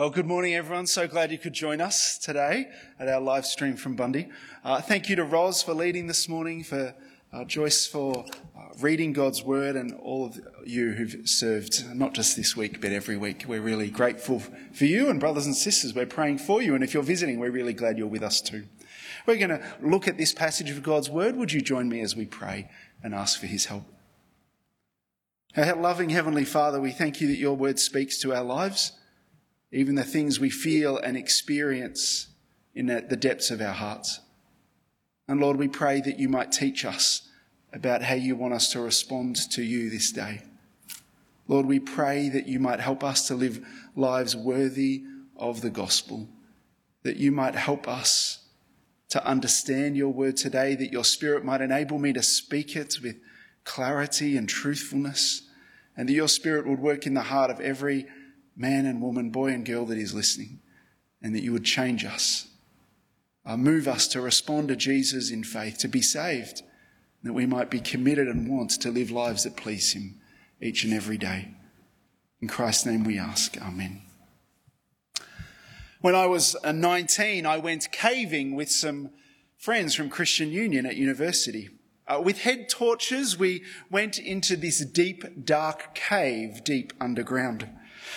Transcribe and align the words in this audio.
Well, 0.00 0.08
good 0.08 0.24
morning, 0.24 0.54
everyone. 0.54 0.86
So 0.86 1.06
glad 1.06 1.30
you 1.30 1.36
could 1.36 1.52
join 1.52 1.82
us 1.82 2.16
today 2.16 2.70
at 2.98 3.06
our 3.06 3.20
live 3.20 3.44
stream 3.44 3.76
from 3.76 3.96
Bundy. 3.96 4.30
Uh, 4.64 4.80
thank 4.80 5.10
you 5.10 5.16
to 5.16 5.24
Roz 5.24 5.62
for 5.62 5.74
leading 5.74 6.06
this 6.06 6.26
morning, 6.26 6.64
for 6.64 6.94
uh, 7.34 7.44
Joyce 7.44 7.86
for 7.86 8.24
uh, 8.56 8.60
reading 8.80 9.12
God's 9.12 9.42
Word, 9.42 9.76
and 9.76 9.92
all 9.92 10.24
of 10.24 10.40
you 10.64 10.92
who've 10.92 11.28
served, 11.28 11.84
not 11.94 12.14
just 12.14 12.34
this 12.34 12.56
week, 12.56 12.80
but 12.80 12.92
every 12.92 13.18
week. 13.18 13.44
We're 13.46 13.60
really 13.60 13.90
grateful 13.90 14.40
for 14.72 14.86
you, 14.86 15.10
and 15.10 15.20
brothers 15.20 15.44
and 15.44 15.54
sisters, 15.54 15.94
we're 15.94 16.06
praying 16.06 16.38
for 16.38 16.62
you. 16.62 16.74
And 16.74 16.82
if 16.82 16.94
you're 16.94 17.02
visiting, 17.02 17.38
we're 17.38 17.50
really 17.50 17.74
glad 17.74 17.98
you're 17.98 18.06
with 18.06 18.22
us 18.22 18.40
too. 18.40 18.64
We're 19.26 19.36
going 19.36 19.50
to 19.50 19.62
look 19.82 20.08
at 20.08 20.16
this 20.16 20.32
passage 20.32 20.70
of 20.70 20.82
God's 20.82 21.10
Word. 21.10 21.36
Would 21.36 21.52
you 21.52 21.60
join 21.60 21.90
me 21.90 22.00
as 22.00 22.16
we 22.16 22.24
pray 22.24 22.70
and 23.02 23.14
ask 23.14 23.38
for 23.38 23.48
His 23.48 23.66
help? 23.66 23.84
Our 25.58 25.76
loving 25.76 26.08
Heavenly 26.08 26.46
Father, 26.46 26.80
we 26.80 26.90
thank 26.90 27.20
you 27.20 27.26
that 27.26 27.36
your 27.36 27.54
Word 27.54 27.78
speaks 27.78 28.16
to 28.20 28.34
our 28.34 28.44
lives 28.44 28.92
even 29.72 29.94
the 29.94 30.04
things 30.04 30.40
we 30.40 30.50
feel 30.50 30.96
and 30.98 31.16
experience 31.16 32.28
in 32.74 32.86
the 32.86 33.16
depths 33.16 33.50
of 33.50 33.60
our 33.60 33.72
hearts. 33.72 34.20
And 35.28 35.40
Lord, 35.40 35.56
we 35.56 35.68
pray 35.68 36.00
that 36.00 36.18
you 36.18 36.28
might 36.28 36.52
teach 36.52 36.84
us 36.84 37.28
about 37.72 38.02
how 38.02 38.14
you 38.14 38.34
want 38.34 38.54
us 38.54 38.70
to 38.72 38.80
respond 38.80 39.36
to 39.52 39.62
you 39.62 39.90
this 39.90 40.10
day. 40.10 40.42
Lord, 41.46 41.66
we 41.66 41.78
pray 41.78 42.28
that 42.28 42.46
you 42.46 42.58
might 42.58 42.80
help 42.80 43.04
us 43.04 43.28
to 43.28 43.34
live 43.34 43.64
lives 43.94 44.34
worthy 44.34 45.04
of 45.36 45.60
the 45.60 45.70
gospel, 45.70 46.28
that 47.02 47.16
you 47.16 47.32
might 47.32 47.54
help 47.54 47.88
us 47.88 48.38
to 49.08 49.24
understand 49.24 49.96
your 49.96 50.12
word 50.12 50.36
today, 50.36 50.74
that 50.76 50.92
your 50.92 51.04
spirit 51.04 51.44
might 51.44 51.60
enable 51.60 51.98
me 51.98 52.12
to 52.12 52.22
speak 52.22 52.76
it 52.76 52.98
with 53.02 53.16
clarity 53.64 54.36
and 54.36 54.48
truthfulness, 54.48 55.42
and 55.96 56.08
that 56.08 56.12
your 56.12 56.28
spirit 56.28 56.66
would 56.66 56.78
work 56.78 57.06
in 57.06 57.14
the 57.14 57.20
heart 57.20 57.50
of 57.50 57.60
every 57.60 58.06
man 58.60 58.84
and 58.84 59.00
woman, 59.00 59.30
boy 59.30 59.48
and 59.48 59.64
girl 59.64 59.86
that 59.86 59.96
is 59.96 60.12
listening, 60.12 60.60
and 61.22 61.34
that 61.34 61.42
you 61.42 61.50
would 61.50 61.64
change 61.64 62.04
us, 62.04 62.46
uh, 63.46 63.56
move 63.56 63.88
us 63.88 64.06
to 64.06 64.20
respond 64.20 64.68
to 64.68 64.76
Jesus 64.76 65.30
in 65.30 65.42
faith, 65.42 65.78
to 65.78 65.88
be 65.88 66.02
saved, 66.02 66.62
that 67.22 67.32
we 67.32 67.46
might 67.46 67.70
be 67.70 67.80
committed 67.80 68.28
and 68.28 68.50
want 68.50 68.70
to 68.70 68.90
live 68.90 69.10
lives 69.10 69.44
that 69.44 69.56
please 69.56 69.94
Him 69.94 70.20
each 70.60 70.84
and 70.84 70.92
every 70.92 71.16
day. 71.16 71.48
In 72.42 72.48
Christ's 72.48 72.84
name 72.84 73.02
we 73.02 73.18
ask, 73.18 73.56
Amen. 73.60 74.02
When 76.02 76.14
I 76.14 76.26
was 76.26 76.54
uh, 76.62 76.72
19, 76.72 77.46
I 77.46 77.58
went 77.58 77.90
caving 77.92 78.54
with 78.54 78.70
some 78.70 79.10
friends 79.56 79.94
from 79.94 80.10
Christian 80.10 80.50
Union 80.50 80.84
at 80.84 80.96
university. 80.96 81.70
Uh, 82.06 82.20
with 82.22 82.42
head 82.42 82.68
torches, 82.68 83.38
we 83.38 83.62
went 83.90 84.18
into 84.18 84.56
this 84.56 84.84
deep, 84.84 85.46
dark 85.46 85.94
cave 85.94 86.62
deep 86.64 86.92
underground. 87.00 87.68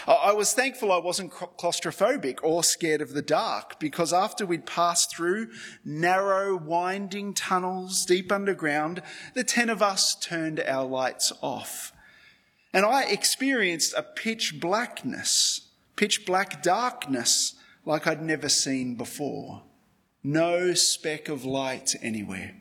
I 0.07 0.33
was 0.33 0.53
thankful 0.53 0.91
I 0.91 0.97
wasn't 0.97 1.31
claustrophobic 1.31 2.39
or 2.43 2.63
scared 2.63 3.01
of 3.01 3.13
the 3.13 3.21
dark 3.21 3.79
because 3.79 4.11
after 4.11 4.45
we'd 4.45 4.65
passed 4.65 5.15
through 5.15 5.49
narrow, 5.85 6.57
winding 6.57 7.33
tunnels 7.33 8.05
deep 8.05 8.31
underground, 8.31 9.01
the 9.33 9.43
ten 9.43 9.69
of 9.69 9.81
us 9.81 10.15
turned 10.15 10.59
our 10.59 10.85
lights 10.85 11.31
off. 11.41 11.93
And 12.73 12.85
I 12.85 13.03
experienced 13.03 13.93
a 13.95 14.03
pitch 14.03 14.59
blackness, 14.59 15.69
pitch 15.95 16.25
black 16.25 16.61
darkness 16.61 17.55
like 17.85 18.07
I'd 18.07 18.21
never 18.21 18.49
seen 18.49 18.95
before. 18.95 19.63
No 20.23 20.73
speck 20.73 21.29
of 21.29 21.45
light 21.45 21.95
anywhere. 22.01 22.55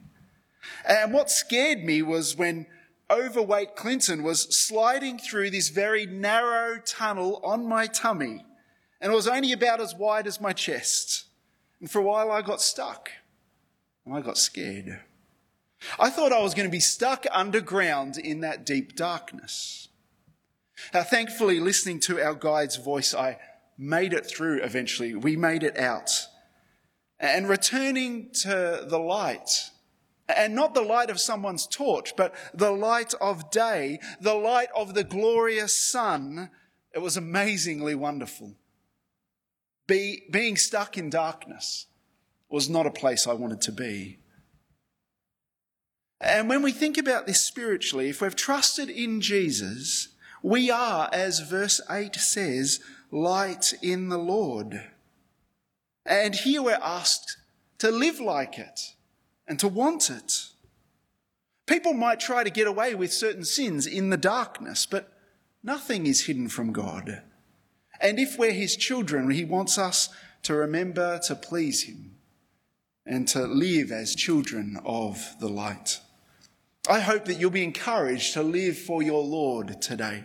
And 0.87 1.13
what 1.13 1.31
scared 1.31 1.83
me 1.85 2.03
was 2.03 2.37
when 2.37 2.67
overweight 3.11 3.77
Clinton 3.77 4.23
was 4.23 4.57
sliding 4.57 5.19
through 5.19 5.51
this 5.51 5.69
very 5.69 6.07
narrow 6.07 6.79
tunnel 6.79 7.41
on 7.45 7.67
my 7.67 7.87
tummy, 7.87 8.45
and 9.01 9.13
it 9.13 9.15
was 9.15 9.29
only 9.29 9.53
about 9.53 9.81
as 9.81 9.95
wide 9.95 10.27
as 10.27 10.41
my 10.41 10.53
chest. 10.53 11.25
And 11.81 11.91
for 11.91 11.99
a 11.99 12.05
while, 12.05 12.31
I 12.31 12.43
got 12.43 12.61
stuck, 12.61 13.11
and 14.07 14.15
I 14.15 14.21
got 14.21 14.39
scared. 14.39 15.01
I 15.99 16.11
thought 16.11 16.33
I 16.33 16.41
was 16.41 16.55
going 16.55 16.69
to 16.69 16.73
be 16.73 16.81
stuck 16.81 17.27
underground 17.33 18.17
in 18.17 18.41
that 18.41 18.65
deep 18.65 18.95
darkness. 18.95 19.89
Now, 20.95 21.03
thankfully, 21.03 21.61
listening 21.61 22.01
to 22.01 22.21
our 22.21 22.35
guide's 22.35 22.77
voice, 22.77 23.15
I 23.15 23.39
made 23.77 24.13
it 24.13 24.27
through 24.27 24.63
eventually. 24.63 25.15
We 25.15 25.37
made 25.37 25.63
it 25.63 25.77
out. 25.77 26.11
And 27.19 27.49
returning 27.49 28.31
to 28.43 28.85
the 28.89 28.99
light, 28.99 29.71
and 30.29 30.55
not 30.55 30.75
the 30.75 30.83
light 30.83 31.11
of 31.11 31.21
someone's 31.21 31.67
torch, 31.67 32.15
but 32.17 32.35
the 32.55 32.71
light 32.71 33.15
of 33.21 33.51
day, 33.51 33.99
the 34.21 34.35
light 34.35 34.69
of 34.75 34.95
the 34.95 35.05
glorious 35.05 35.77
sun. 35.77 36.51
It 36.95 37.01
was 37.01 37.17
amazingly 37.17 37.95
wonderful. 37.95 38.55
Be, 39.87 40.23
being 40.31 40.57
stuck 40.57 40.97
in 40.97 41.11
darkness 41.11 41.87
was 42.49 42.69
not 42.69 42.87
a 42.87 42.91
place 42.91 43.27
I 43.27 43.33
wanted 43.33 43.61
to 43.63 43.73
be. 43.73 44.19
And 46.21 46.49
when 46.49 46.63
we 46.63 46.71
think 46.71 46.99
about 46.99 47.27
this 47.27 47.43
spiritually, 47.43 48.09
if 48.09 48.21
we've 48.21 48.37
trusted 48.37 48.89
in 48.89 49.21
Jesus, 49.21 50.09
we 50.43 50.71
are, 50.71 51.09
as 51.13 51.41
verse 51.41 51.81
8 51.91 52.15
says, 52.15 52.81
light 53.11 53.75
in 53.83 54.09
the 54.09 54.19
Lord. 54.19 54.89
And 56.07 56.35
here 56.35 56.63
we're 56.63 56.79
asked 56.81 57.39
to 57.79 57.91
live 57.91 58.21
like 58.21 58.59
it 58.59 58.95
and 59.47 59.59
to 59.59 59.69
want 59.69 60.11
it. 60.11 60.49
People 61.67 61.93
might 61.93 62.21
try 62.21 62.45
to 62.45 62.51
get 62.51 62.67
away 62.67 62.95
with 62.95 63.13
certain 63.13 63.45
sins 63.45 63.87
in 63.87 64.11
the 64.11 64.17
darkness, 64.17 64.87
but 64.87 65.13
nothing 65.63 66.07
is 66.07 66.27
hidden 66.27 66.49
from 66.49 66.73
God. 66.73 67.23
And 68.01 68.19
if 68.19 68.39
we're 68.39 68.53
His 68.53 68.77
children, 68.77 69.31
He 69.31 69.45
wants 69.45 69.79
us 69.79 70.09
to 70.43 70.55
remember 70.55 71.21
to 71.27 71.35
please 71.35 71.85
Him 71.85 72.17
and 73.07 73.27
to 73.29 73.47
live 73.47 73.91
as 73.91 74.15
children 74.15 74.79
of 74.85 75.35
the 75.41 75.49
light. 75.49 76.01
I 76.89 77.01
hope 77.01 77.27
that 77.27 77.39
you'll 77.39 77.51
be 77.51 77.65
encouraged 77.65 78.35
to 78.35 78.43
live 78.43 78.77
for 78.77 79.03
your 79.03 79.23
Lord 79.23 79.81
today. 79.81 80.25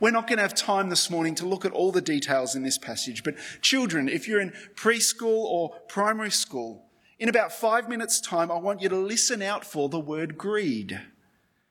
We're 0.00 0.10
not 0.10 0.26
going 0.26 0.38
to 0.38 0.42
have 0.42 0.54
time 0.54 0.88
this 0.88 1.10
morning 1.10 1.34
to 1.36 1.46
look 1.46 1.64
at 1.64 1.72
all 1.72 1.92
the 1.92 2.00
details 2.00 2.54
in 2.54 2.62
this 2.62 2.78
passage, 2.78 3.22
but 3.22 3.36
children, 3.60 4.08
if 4.08 4.26
you're 4.26 4.40
in 4.40 4.52
preschool 4.74 5.44
or 5.44 5.70
primary 5.88 6.30
school, 6.30 6.86
in 7.18 7.28
about 7.28 7.52
five 7.52 7.88
minutes' 7.88 8.20
time, 8.20 8.50
I 8.50 8.58
want 8.58 8.82
you 8.82 8.88
to 8.88 8.96
listen 8.96 9.42
out 9.42 9.64
for 9.64 9.88
the 9.88 10.00
word 10.00 10.36
greed, 10.36 11.00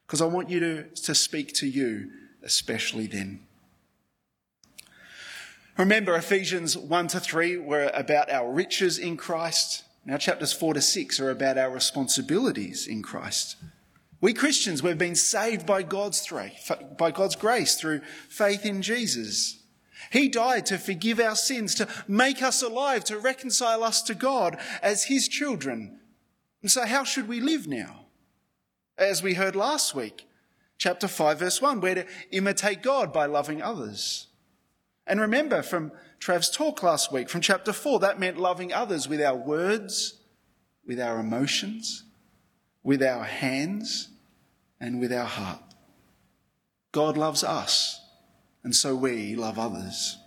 because 0.05 0.21
I 0.21 0.25
want 0.25 0.49
you 0.49 0.59
to, 0.59 0.83
to 0.83 1.15
speak 1.15 1.53
to 1.55 1.67
you, 1.67 2.11
especially 2.41 3.07
then. 3.07 3.41
Remember, 5.77 6.15
Ephesians 6.15 6.77
1 6.77 7.07
to 7.09 7.19
3 7.19 7.57
were 7.57 7.89
about 7.93 8.29
our 8.29 8.51
riches 8.51 8.99
in 8.99 9.17
Christ. 9.17 9.83
Now, 10.05 10.17
chapters 10.17 10.53
4 10.53 10.75
to 10.75 10.81
6 10.81 11.19
are 11.19 11.31
about 11.31 11.57
our 11.57 11.71
responsibilities 11.71 12.85
in 12.85 13.01
Christ. 13.01 13.55
We 14.21 14.33
Christians, 14.33 14.83
we've 14.83 14.97
been 14.97 15.15
saved 15.15 15.65
by 15.65 15.83
God's, 15.83 16.25
by 16.97 17.11
God's 17.11 17.35
grace 17.35 17.75
through 17.75 18.01
faith 18.29 18.65
in 18.65 18.81
Jesus. 18.81 19.62
He 20.11 20.27
died 20.27 20.65
to 20.67 20.77
forgive 20.77 21.19
our 21.19 21.35
sins, 21.35 21.75
to 21.75 21.87
make 22.07 22.41
us 22.41 22.61
alive, 22.61 23.03
to 23.05 23.17
reconcile 23.17 23.83
us 23.83 24.01
to 24.03 24.15
God 24.15 24.57
as 24.81 25.05
His 25.05 25.27
children. 25.27 25.99
And 26.61 26.71
so, 26.71 26.85
how 26.85 27.03
should 27.03 27.27
we 27.27 27.39
live 27.39 27.67
now? 27.67 28.05
As 28.97 29.23
we 29.23 29.33
heard 29.33 29.55
last 29.55 29.95
week, 29.95 30.27
chapter 30.77 31.07
5, 31.07 31.39
verse 31.39 31.61
1, 31.61 31.81
we're 31.81 31.95
to 31.95 32.05
imitate 32.31 32.83
God 32.83 33.11
by 33.11 33.25
loving 33.25 33.61
others. 33.61 34.27
And 35.05 35.19
remember 35.19 35.61
from 35.61 35.91
Trav's 36.19 36.49
talk 36.49 36.83
last 36.83 37.11
week, 37.11 37.29
from 37.29 37.41
chapter 37.41 37.73
4, 37.73 37.99
that 37.99 38.19
meant 38.19 38.37
loving 38.37 38.71
others 38.71 39.09
with 39.09 39.21
our 39.21 39.35
words, 39.35 40.19
with 40.85 40.99
our 40.99 41.19
emotions, 41.19 42.03
with 42.83 43.01
our 43.01 43.23
hands, 43.23 44.09
and 44.79 44.99
with 44.99 45.11
our 45.11 45.25
heart. 45.25 45.63
God 46.91 47.17
loves 47.17 47.43
us 47.43 47.99
and 48.63 48.75
so 48.75 48.95
we 48.95 49.35
love 49.35 49.59
others. 49.59 50.17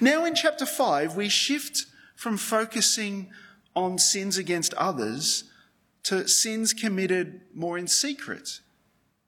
Now, 0.00 0.24
in 0.24 0.34
chapter 0.34 0.66
5, 0.66 1.16
we 1.16 1.28
shift 1.28 1.86
from 2.14 2.36
focusing 2.36 3.30
on 3.74 3.98
sins 3.98 4.36
against 4.36 4.74
others 4.74 5.44
to 6.04 6.28
sins 6.28 6.72
committed 6.72 7.40
more 7.54 7.78
in 7.78 7.86
secret. 7.86 8.60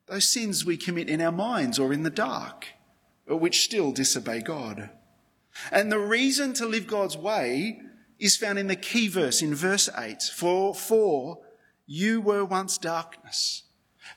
Those 0.06 0.28
sins 0.28 0.64
we 0.64 0.76
commit 0.76 1.08
in 1.08 1.20
our 1.20 1.32
minds 1.32 1.78
or 1.78 1.92
in 1.92 2.02
the 2.02 2.10
dark, 2.10 2.66
but 3.26 3.38
which 3.38 3.64
still 3.64 3.92
disobey 3.92 4.40
God. 4.40 4.90
And 5.70 5.92
the 5.92 5.98
reason 5.98 6.54
to 6.54 6.66
live 6.66 6.86
God's 6.86 7.16
way 7.16 7.80
is 8.18 8.36
found 8.36 8.58
in 8.58 8.68
the 8.68 8.76
key 8.76 9.08
verse 9.08 9.42
in 9.42 9.54
verse 9.54 9.88
8 9.96 10.22
For, 10.22 10.74
for 10.74 11.40
you 11.86 12.20
were 12.20 12.44
once 12.44 12.78
darkness 12.78 13.64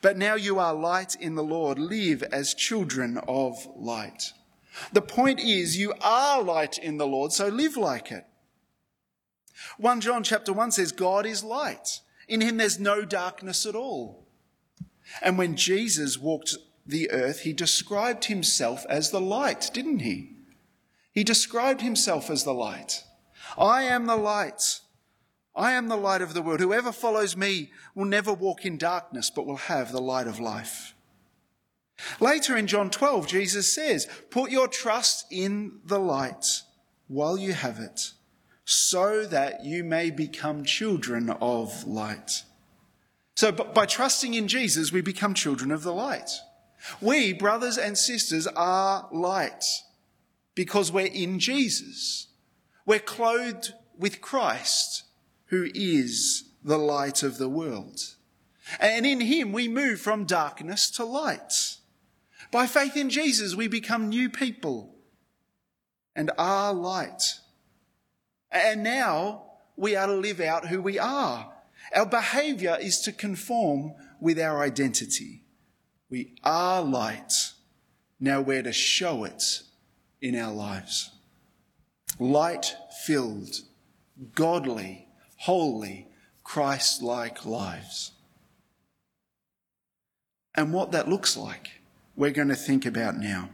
but 0.01 0.17
now 0.17 0.35
you 0.35 0.59
are 0.59 0.73
light 0.73 1.15
in 1.15 1.35
the 1.35 1.43
Lord. 1.43 1.77
Live 1.79 2.23
as 2.23 2.53
children 2.53 3.19
of 3.27 3.67
light. 3.75 4.33
The 4.91 5.01
point 5.01 5.39
is, 5.39 5.77
you 5.77 5.93
are 6.01 6.41
light 6.41 6.77
in 6.77 6.97
the 6.97 7.07
Lord, 7.07 7.31
so 7.31 7.47
live 7.47 7.77
like 7.77 8.11
it. 8.11 8.25
1 9.77 10.01
John 10.01 10.23
chapter 10.23 10.53
1 10.53 10.71
says, 10.71 10.91
God 10.91 11.25
is 11.25 11.43
light. 11.43 12.01
In 12.27 12.41
him 12.41 12.57
there's 12.57 12.79
no 12.79 13.05
darkness 13.05 13.65
at 13.65 13.75
all. 13.75 14.27
And 15.21 15.37
when 15.37 15.55
Jesus 15.55 16.17
walked 16.17 16.55
the 16.85 17.09
earth, 17.11 17.41
he 17.41 17.53
described 17.53 18.25
himself 18.25 18.85
as 18.89 19.11
the 19.11 19.21
light, 19.21 19.69
didn't 19.73 19.99
he? 19.99 20.31
He 21.13 21.23
described 21.23 21.81
himself 21.81 22.29
as 22.29 22.43
the 22.43 22.53
light. 22.53 23.03
I 23.57 23.83
am 23.83 24.05
the 24.05 24.17
light. 24.17 24.81
I 25.55 25.71
am 25.73 25.87
the 25.87 25.95
light 25.95 26.21
of 26.21 26.33
the 26.33 26.41
world. 26.41 26.59
Whoever 26.59 26.91
follows 26.91 27.37
me 27.37 27.71
will 27.93 28.05
never 28.05 28.33
walk 28.33 28.65
in 28.65 28.77
darkness, 28.77 29.29
but 29.29 29.45
will 29.45 29.55
have 29.55 29.91
the 29.91 30.01
light 30.01 30.27
of 30.27 30.39
life. 30.39 30.93
Later 32.19 32.57
in 32.57 32.67
John 32.67 32.89
12, 32.89 33.27
Jesus 33.27 33.71
says, 33.71 34.07
Put 34.29 34.51
your 34.51 34.67
trust 34.67 35.25
in 35.31 35.79
the 35.85 35.99
light 35.99 36.63
while 37.07 37.37
you 37.37 37.53
have 37.53 37.79
it, 37.79 38.11
so 38.65 39.25
that 39.25 39.63
you 39.63 39.83
may 39.83 40.11
become 40.11 40.65
children 40.65 41.29
of 41.29 41.87
light. 41.87 42.43
So 43.35 43.51
by 43.51 43.85
trusting 43.85 44.33
in 44.33 44.47
Jesus, 44.47 44.91
we 44.91 45.01
become 45.01 45.33
children 45.33 45.71
of 45.71 45.83
the 45.83 45.93
light. 45.93 46.31
We, 47.01 47.33
brothers 47.33 47.77
and 47.77 47.97
sisters, 47.97 48.47
are 48.47 49.07
light 49.11 49.63
because 50.53 50.91
we're 50.91 51.07
in 51.07 51.39
Jesus. 51.39 52.27
We're 52.85 52.99
clothed 52.99 53.73
with 53.97 54.21
Christ, 54.21 55.03
who 55.47 55.69
is 55.74 56.50
the 56.63 56.77
light 56.77 57.24
of 57.24 57.38
the 57.38 57.50
world. 57.50 58.15
And 58.80 59.06
in 59.06 59.21
him 59.21 59.51
we 59.51 59.68
move 59.68 60.00
from 60.01 60.25
darkness 60.25 60.89
to 60.92 61.06
light. 61.06 61.77
By 62.51 62.68
faith 62.68 62.97
in 62.97 63.09
Jesus, 63.09 63.56
we 63.56 63.68
become 63.68 64.09
new 64.09 64.30
people 64.30 64.95
and 66.15 66.31
are 66.38 66.74
light. 66.74 67.39
And 68.51 68.83
now 68.83 69.44
we 69.75 69.95
are 69.95 70.07
to 70.07 70.13
live 70.13 70.39
out 70.39 70.68
who 70.68 70.81
we 70.81 70.97
are. 70.97 71.53
Our 71.95 72.06
behavior 72.06 72.77
is 72.80 73.01
to 73.01 73.12
conform 73.12 73.94
with 74.19 74.39
our 74.39 74.62
identity. 74.62 75.44
We 76.09 76.36
are 76.44 76.81
light. 76.81 77.33
Now 78.19 78.41
we're 78.41 78.63
to 78.63 78.74
show 78.74 79.24
it 79.25 79.62
in 80.21 80.36
our 80.36 80.53
lives. 80.53 81.12
Light 82.19 82.75
filled, 83.06 83.56
godly, 84.33 85.04
holy, 85.45 86.07
Christ 86.44 87.03
like 87.03 87.45
lives. 87.45 88.12
And 90.56 90.74
what 90.74 90.92
that 90.92 91.07
looks 91.07 91.38
like, 91.38 91.81
we're 92.15 92.31
going 92.31 92.47
to 92.47 92.56
think 92.56 92.86
about 92.86 93.18
now. 93.18 93.50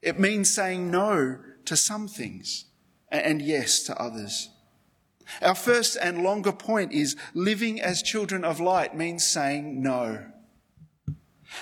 It 0.00 0.18
means 0.18 0.52
saying 0.52 0.90
no 0.90 1.38
to 1.64 1.76
some 1.76 2.08
things 2.08 2.64
and 3.08 3.40
yes 3.40 3.84
to 3.84 3.96
others. 3.96 4.48
Our 5.40 5.54
first 5.54 5.96
and 6.02 6.24
longer 6.24 6.50
point 6.50 6.92
is 6.92 7.16
living 7.34 7.80
as 7.80 8.02
children 8.02 8.44
of 8.44 8.58
light 8.58 8.96
means 8.96 9.24
saying 9.24 9.80
no. 9.80 10.24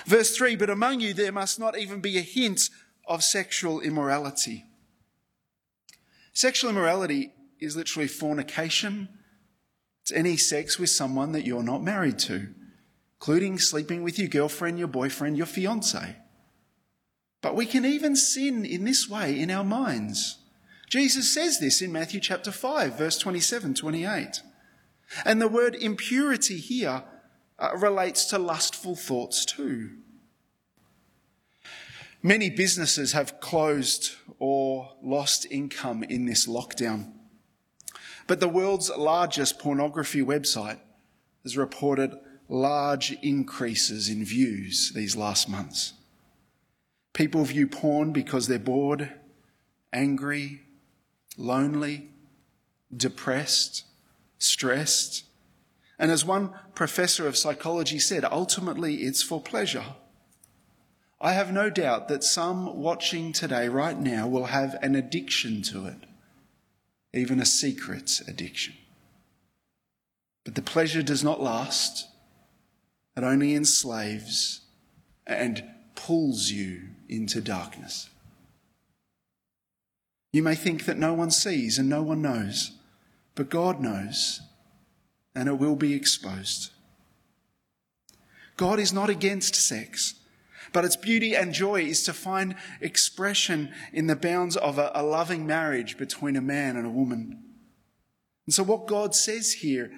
Verse 0.05 0.35
3 0.35 0.55
But 0.55 0.71
among 0.71 1.01
you 1.01 1.13
there 1.13 1.31
must 1.31 1.59
not 1.59 1.77
even 1.77 2.01
be 2.01 2.17
a 2.17 2.21
hint 2.21 2.71
of 3.05 3.23
sexual 3.23 3.79
immorality. 3.79 4.65
Sexual 6.33 6.71
immorality 6.71 7.33
is 7.59 7.75
literally 7.75 8.07
fornication. 8.07 9.07
Any 10.11 10.37
sex 10.37 10.77
with 10.77 10.89
someone 10.89 11.31
that 11.31 11.45
you're 11.45 11.63
not 11.63 11.83
married 11.83 12.19
to, 12.19 12.47
including 13.19 13.59
sleeping 13.59 14.03
with 14.03 14.17
your 14.17 14.27
girlfriend, 14.27 14.79
your 14.79 14.87
boyfriend, 14.87 15.37
your 15.37 15.45
fiance. 15.45 16.15
But 17.41 17.55
we 17.55 17.65
can 17.65 17.85
even 17.85 18.15
sin 18.15 18.65
in 18.65 18.83
this 18.83 19.09
way 19.09 19.39
in 19.39 19.49
our 19.49 19.63
minds. 19.63 20.37
Jesus 20.89 21.33
says 21.33 21.59
this 21.59 21.81
in 21.81 21.91
Matthew 21.91 22.19
chapter 22.19 22.51
5, 22.51 22.97
verse 22.97 23.17
27, 23.17 23.73
28. 23.73 24.41
And 25.25 25.41
the 25.41 25.47
word 25.47 25.75
impurity 25.75 26.57
here 26.57 27.03
uh, 27.57 27.75
relates 27.77 28.25
to 28.25 28.37
lustful 28.37 28.95
thoughts 28.95 29.45
too. 29.45 29.91
Many 32.23 32.49
businesses 32.49 33.13
have 33.13 33.39
closed 33.39 34.11
or 34.37 34.91
lost 35.01 35.47
income 35.49 36.03
in 36.03 36.25
this 36.25 36.47
lockdown. 36.47 37.13
But 38.27 38.39
the 38.39 38.47
world's 38.47 38.89
largest 38.89 39.59
pornography 39.59 40.21
website 40.21 40.79
has 41.43 41.57
reported 41.57 42.13
large 42.47 43.11
increases 43.21 44.09
in 44.09 44.23
views 44.25 44.91
these 44.93 45.15
last 45.15 45.47
months. 45.49 45.93
People 47.13 47.43
view 47.43 47.67
porn 47.67 48.11
because 48.11 48.47
they're 48.47 48.59
bored, 48.59 49.11
angry, 49.91 50.61
lonely, 51.37 52.09
depressed, 52.95 53.85
stressed. 54.37 55.25
And 55.97 56.11
as 56.11 56.25
one 56.25 56.51
professor 56.73 57.27
of 57.27 57.37
psychology 57.37 57.99
said, 57.99 58.25
ultimately 58.25 58.95
it's 59.03 59.21
for 59.21 59.41
pleasure. 59.41 59.85
I 61.19 61.33
have 61.33 61.53
no 61.53 61.69
doubt 61.69 62.07
that 62.07 62.23
some 62.23 62.77
watching 62.77 63.31
today, 63.31 63.69
right 63.69 63.97
now, 63.97 64.27
will 64.27 64.45
have 64.45 64.75
an 64.81 64.95
addiction 64.95 65.61
to 65.63 65.85
it, 65.85 66.07
even 67.13 67.39
a 67.39 67.45
secret 67.45 68.21
addiction. 68.27 68.73
But 70.43 70.55
the 70.55 70.61
pleasure 70.61 71.03
does 71.03 71.23
not 71.23 71.41
last, 71.41 72.07
it 73.15 73.23
only 73.23 73.53
enslaves 73.53 74.61
and 75.27 75.63
pulls 75.95 76.49
you 76.49 76.81
into 77.09 77.41
darkness. 77.41 78.09
You 80.33 80.43
may 80.43 80.55
think 80.55 80.85
that 80.85 80.97
no 80.97 81.13
one 81.13 81.31
sees 81.31 81.77
and 81.77 81.89
no 81.89 82.01
one 82.01 82.21
knows, 82.21 82.71
but 83.35 83.49
God 83.49 83.81
knows, 83.81 84.41
and 85.35 85.49
it 85.49 85.59
will 85.59 85.75
be 85.75 85.93
exposed. 85.93 86.71
God 88.55 88.79
is 88.79 88.93
not 88.93 89.09
against 89.09 89.55
sex. 89.55 90.15
But 90.73 90.85
its 90.85 90.95
beauty 90.95 91.35
and 91.35 91.53
joy 91.53 91.81
is 91.81 92.03
to 92.03 92.13
find 92.13 92.55
expression 92.79 93.71
in 93.93 94.07
the 94.07 94.15
bounds 94.15 94.55
of 94.57 94.77
a, 94.77 94.91
a 94.93 95.03
loving 95.03 95.45
marriage 95.45 95.97
between 95.97 96.35
a 96.35 96.41
man 96.41 96.77
and 96.77 96.85
a 96.85 96.91
woman. 96.91 97.43
And 98.45 98.53
so, 98.53 98.63
what 98.63 98.87
God 98.87 99.15
says 99.15 99.53
here 99.53 99.91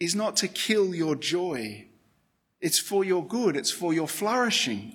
is 0.00 0.14
not 0.14 0.36
to 0.36 0.48
kill 0.48 0.94
your 0.94 1.16
joy, 1.16 1.86
it's 2.60 2.78
for 2.78 3.04
your 3.04 3.26
good, 3.26 3.56
it's 3.56 3.70
for 3.70 3.92
your 3.92 4.08
flourishing. 4.08 4.94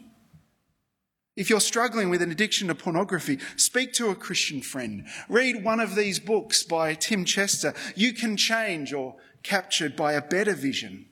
If 1.36 1.50
you're 1.50 1.60
struggling 1.60 2.10
with 2.10 2.22
an 2.22 2.32
addiction 2.32 2.68
to 2.68 2.76
pornography, 2.76 3.40
speak 3.56 3.94
to 3.94 4.10
a 4.10 4.16
Christian 4.16 4.62
friend. 4.62 5.08
Read 5.28 5.64
one 5.64 5.80
of 5.80 5.96
these 5.96 6.20
books 6.20 6.62
by 6.62 6.94
Tim 6.94 7.26
Chester, 7.26 7.74
You 7.96 8.14
Can 8.14 8.38
Change 8.38 8.94
or 8.94 9.16
Captured 9.42 9.96
by 9.96 10.14
a 10.14 10.22
Better 10.22 10.54
Vision. 10.54 11.08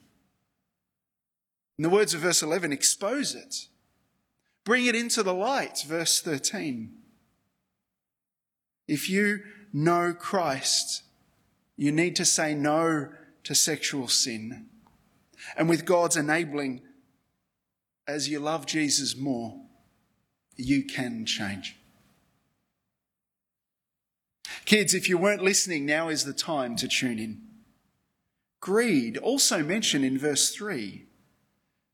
In 1.79 1.83
the 1.83 1.89
words 1.89 2.13
of 2.13 2.21
verse 2.21 2.43
11, 2.43 2.71
expose 2.71 3.33
it. 3.33 3.67
Bring 4.71 4.85
it 4.85 4.95
into 4.95 5.21
the 5.21 5.33
light, 5.33 5.83
verse 5.85 6.21
13. 6.21 6.93
If 8.87 9.09
you 9.09 9.41
know 9.73 10.13
Christ, 10.17 11.03
you 11.75 11.91
need 11.91 12.15
to 12.15 12.23
say 12.23 12.55
no 12.55 13.09
to 13.43 13.53
sexual 13.53 14.07
sin. 14.07 14.67
And 15.57 15.67
with 15.67 15.83
God's 15.83 16.15
enabling, 16.15 16.83
as 18.07 18.29
you 18.29 18.39
love 18.39 18.65
Jesus 18.65 19.17
more, 19.17 19.59
you 20.55 20.85
can 20.85 21.25
change. 21.25 21.75
Kids, 24.63 24.93
if 24.93 25.09
you 25.09 25.17
weren't 25.17 25.43
listening, 25.43 25.85
now 25.85 26.07
is 26.07 26.23
the 26.23 26.31
time 26.31 26.77
to 26.77 26.87
tune 26.87 27.19
in. 27.19 27.41
Greed, 28.61 29.17
also 29.17 29.63
mentioned 29.63 30.05
in 30.05 30.17
verse 30.17 30.49
3, 30.55 31.07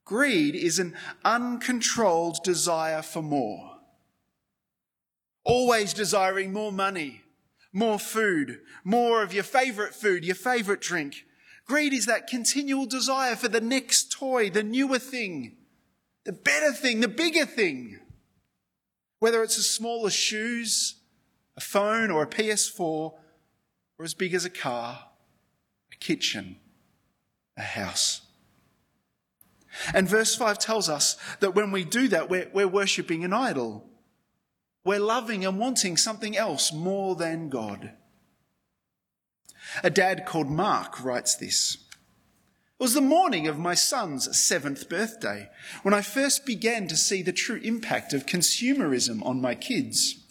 Greed 0.08 0.56
is 0.56 0.80
an 0.80 0.96
uncontrolled 1.26 2.42
desire 2.42 3.02
for 3.02 3.22
more. 3.22 3.80
Always 5.44 5.94
desiring 5.94 6.54
more 6.54 6.72
money, 6.72 7.24
more 7.74 8.00
food, 8.00 8.62
more 8.86 9.22
of 9.22 9.34
your 9.34 9.44
favorite 9.44 9.94
food, 9.94 10.24
your 10.24 10.36
favorite 10.36 10.80
drink. 10.80 11.26
Greed 11.66 11.92
is 11.92 12.06
that 12.06 12.28
continual 12.28 12.86
desire 12.86 13.36
for 13.36 13.50
the 13.50 13.60
next 13.60 14.10
toy, 14.10 14.50
the 14.50 14.64
newer 14.64 14.98
thing, 14.98 15.58
the 16.24 16.32
better 16.32 16.72
thing, 16.72 17.02
the 17.02 17.10
bigger 17.10 17.46
thing. 17.46 18.00
Whether 19.20 19.44
it's 19.44 19.58
as 19.58 19.70
small 19.70 20.08
as 20.08 20.14
shoes, 20.14 20.96
a 21.58 21.62
phone, 21.62 22.12
or 22.12 22.24
a 22.24 22.28
PS4, 22.28 22.80
or 22.80 24.06
as 24.06 24.14
big 24.14 24.34
as 24.34 24.46
a 24.46 24.50
car, 24.50 25.10
a 25.92 25.96
kitchen, 25.98 26.56
a 27.58 27.64
house. 27.64 28.22
And 29.94 30.08
verse 30.08 30.36
5 30.36 30.60
tells 30.60 30.90
us 30.90 31.18
that 31.40 31.56
when 31.56 31.72
we 31.72 31.84
do 31.84 32.08
that, 32.10 32.30
we're, 32.30 32.50
we're 32.54 32.68
worshipping 32.68 33.24
an 33.24 33.34
idol. 33.34 33.86
We're 34.84 35.00
loving 35.00 35.46
and 35.46 35.60
wanting 35.60 35.98
something 35.98 36.38
else 36.38 36.72
more 36.72 37.16
than 37.16 37.50
God. 37.50 37.92
A 39.84 39.90
dad 39.90 40.26
called 40.26 40.50
Mark 40.50 41.04
writes 41.04 41.36
this. 41.36 41.78
It 42.80 42.84
was 42.84 42.94
the 42.94 43.02
morning 43.02 43.48
of 43.48 43.58
my 43.58 43.74
son's 43.74 44.38
seventh 44.38 44.88
birthday 44.88 45.50
when 45.82 45.94
I 45.94 46.02
first 46.02 46.46
began 46.46 46.88
to 46.88 46.96
see 46.96 47.22
the 47.22 47.34
true 47.34 47.60
impact 47.64 48.14
of 48.14 48.26
consumerism 48.26 49.26
on 49.26 49.42
my 49.42 49.56
kids. 49.56 50.24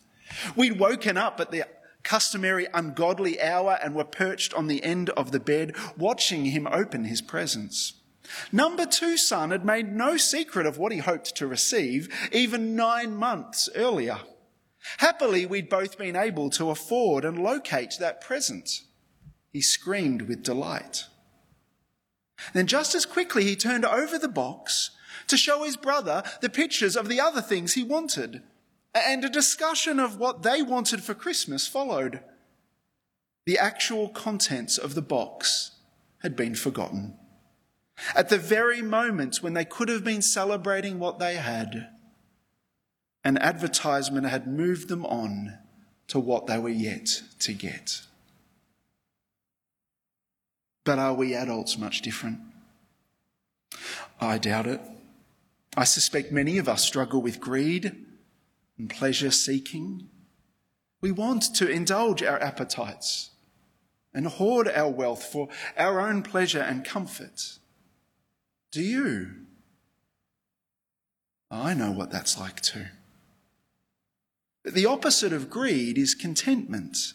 We'd 0.54 0.78
woken 0.78 1.16
up 1.16 1.40
at 1.40 1.50
the 1.50 1.66
customary 2.02 2.68
ungodly 2.72 3.40
hour 3.42 3.78
and 3.82 3.94
were 3.94 4.04
perched 4.04 4.54
on 4.54 4.68
the 4.68 4.82
end 4.84 5.10
of 5.10 5.32
the 5.32 5.40
bed 5.40 5.74
watching 5.98 6.46
him 6.46 6.68
open 6.68 7.04
his 7.04 7.20
presents. 7.20 7.94
Number 8.52 8.86
two 8.86 9.16
son 9.16 9.50
had 9.50 9.64
made 9.64 9.92
no 9.92 10.16
secret 10.16 10.66
of 10.66 10.78
what 10.78 10.92
he 10.92 10.98
hoped 10.98 11.34
to 11.36 11.46
receive 11.46 12.08
even 12.32 12.76
nine 12.76 13.14
months 13.14 13.68
earlier. 13.74 14.18
Happily, 14.98 15.46
we'd 15.46 15.68
both 15.68 15.98
been 15.98 16.16
able 16.16 16.48
to 16.50 16.70
afford 16.70 17.24
and 17.24 17.42
locate 17.42 17.94
that 17.98 18.20
present. 18.20 18.82
He 19.52 19.60
screamed 19.60 20.22
with 20.22 20.42
delight. 20.42 21.04
Then, 22.52 22.66
just 22.66 22.94
as 22.94 23.06
quickly, 23.06 23.44
he 23.44 23.56
turned 23.56 23.84
over 23.84 24.18
the 24.18 24.28
box 24.28 24.90
to 25.28 25.36
show 25.36 25.64
his 25.64 25.76
brother 25.76 26.22
the 26.40 26.48
pictures 26.48 26.96
of 26.96 27.08
the 27.08 27.20
other 27.20 27.40
things 27.40 27.74
he 27.74 27.82
wanted, 27.82 28.42
and 28.94 29.24
a 29.24 29.28
discussion 29.28 29.98
of 29.98 30.18
what 30.18 30.42
they 30.42 30.62
wanted 30.62 31.02
for 31.02 31.14
Christmas 31.14 31.66
followed. 31.66 32.20
The 33.46 33.58
actual 33.58 34.08
contents 34.08 34.78
of 34.78 34.94
the 34.94 35.02
box 35.02 35.72
had 36.22 36.36
been 36.36 36.54
forgotten. 36.54 37.16
At 38.14 38.28
the 38.28 38.38
very 38.38 38.82
moment 38.82 39.42
when 39.42 39.54
they 39.54 39.64
could 39.64 39.88
have 39.88 40.04
been 40.04 40.22
celebrating 40.22 40.98
what 40.98 41.18
they 41.18 41.36
had, 41.36 41.88
an 43.24 43.38
advertisement 43.38 44.26
had 44.26 44.46
moved 44.46 44.88
them 44.88 45.04
on 45.06 45.58
to 46.08 46.20
what 46.20 46.46
they 46.46 46.58
were 46.58 46.68
yet 46.68 47.22
to 47.40 47.52
get. 47.52 48.02
But 50.84 51.00
are 51.00 51.14
we 51.14 51.34
adults 51.34 51.76
much 51.76 52.02
different? 52.02 52.38
I 54.20 54.38
doubt 54.38 54.66
it. 54.66 54.80
I 55.76 55.84
suspect 55.84 56.32
many 56.32 56.58
of 56.58 56.68
us 56.68 56.84
struggle 56.84 57.20
with 57.20 57.40
greed 57.40 58.06
and 58.78 58.88
pleasure 58.88 59.30
seeking. 59.30 60.08
We 61.00 61.10
want 61.10 61.54
to 61.56 61.68
indulge 61.68 62.22
our 62.22 62.40
appetites 62.40 63.30
and 64.14 64.26
hoard 64.26 64.68
our 64.68 64.88
wealth 64.88 65.24
for 65.24 65.48
our 65.76 66.00
own 66.00 66.22
pleasure 66.22 66.62
and 66.62 66.84
comfort. 66.84 67.58
Do 68.76 68.82
you? 68.82 69.30
I 71.50 71.72
know 71.72 71.92
what 71.92 72.10
that's 72.10 72.38
like 72.38 72.60
too. 72.60 72.84
The 74.66 74.84
opposite 74.84 75.32
of 75.32 75.48
greed 75.48 75.96
is 75.96 76.14
contentment, 76.14 77.14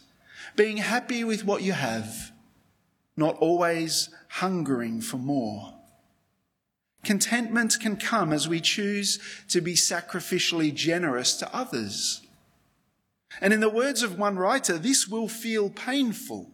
being 0.56 0.78
happy 0.78 1.22
with 1.22 1.44
what 1.44 1.62
you 1.62 1.74
have, 1.74 2.32
not 3.16 3.36
always 3.36 4.08
hungering 4.28 5.00
for 5.00 5.18
more. 5.18 5.74
Contentment 7.04 7.78
can 7.78 7.94
come 7.94 8.32
as 8.32 8.48
we 8.48 8.60
choose 8.60 9.20
to 9.46 9.60
be 9.60 9.74
sacrificially 9.74 10.74
generous 10.74 11.36
to 11.36 11.54
others. 11.54 12.22
And 13.40 13.52
in 13.52 13.60
the 13.60 13.70
words 13.70 14.02
of 14.02 14.18
one 14.18 14.34
writer, 14.34 14.78
this 14.78 15.06
will 15.06 15.28
feel 15.28 15.70
painful. 15.70 16.50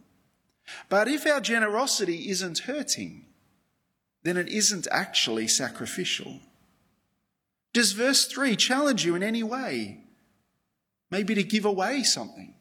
But 0.87 1.07
if 1.07 1.25
our 1.25 1.41
generosity 1.41 2.29
isn't 2.29 2.59
hurting, 2.59 3.25
then 4.23 4.37
it 4.37 4.49
isn't 4.49 4.87
actually 4.91 5.47
sacrificial. 5.47 6.39
Does 7.73 7.93
verse 7.93 8.25
3 8.25 8.55
challenge 8.55 9.05
you 9.05 9.15
in 9.15 9.23
any 9.23 9.43
way? 9.43 10.03
Maybe 11.11 11.35
to 11.35 11.43
give 11.43 11.65
away 11.65 12.03
something, 12.03 12.53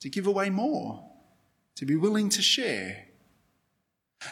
to 0.00 0.08
give 0.08 0.26
away 0.26 0.50
more, 0.50 1.04
to 1.76 1.86
be 1.86 1.96
willing 1.96 2.28
to 2.30 2.42
share. 2.42 3.06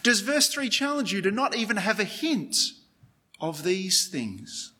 Does 0.02 0.20
verse 0.20 0.48
3 0.48 0.68
challenge 0.68 1.12
you 1.12 1.22
to 1.22 1.30
not 1.30 1.54
even 1.54 1.76
have 1.76 2.00
a 2.00 2.04
hint 2.04 2.56
of 3.40 3.62
these 3.62 4.08
things? 4.08 4.72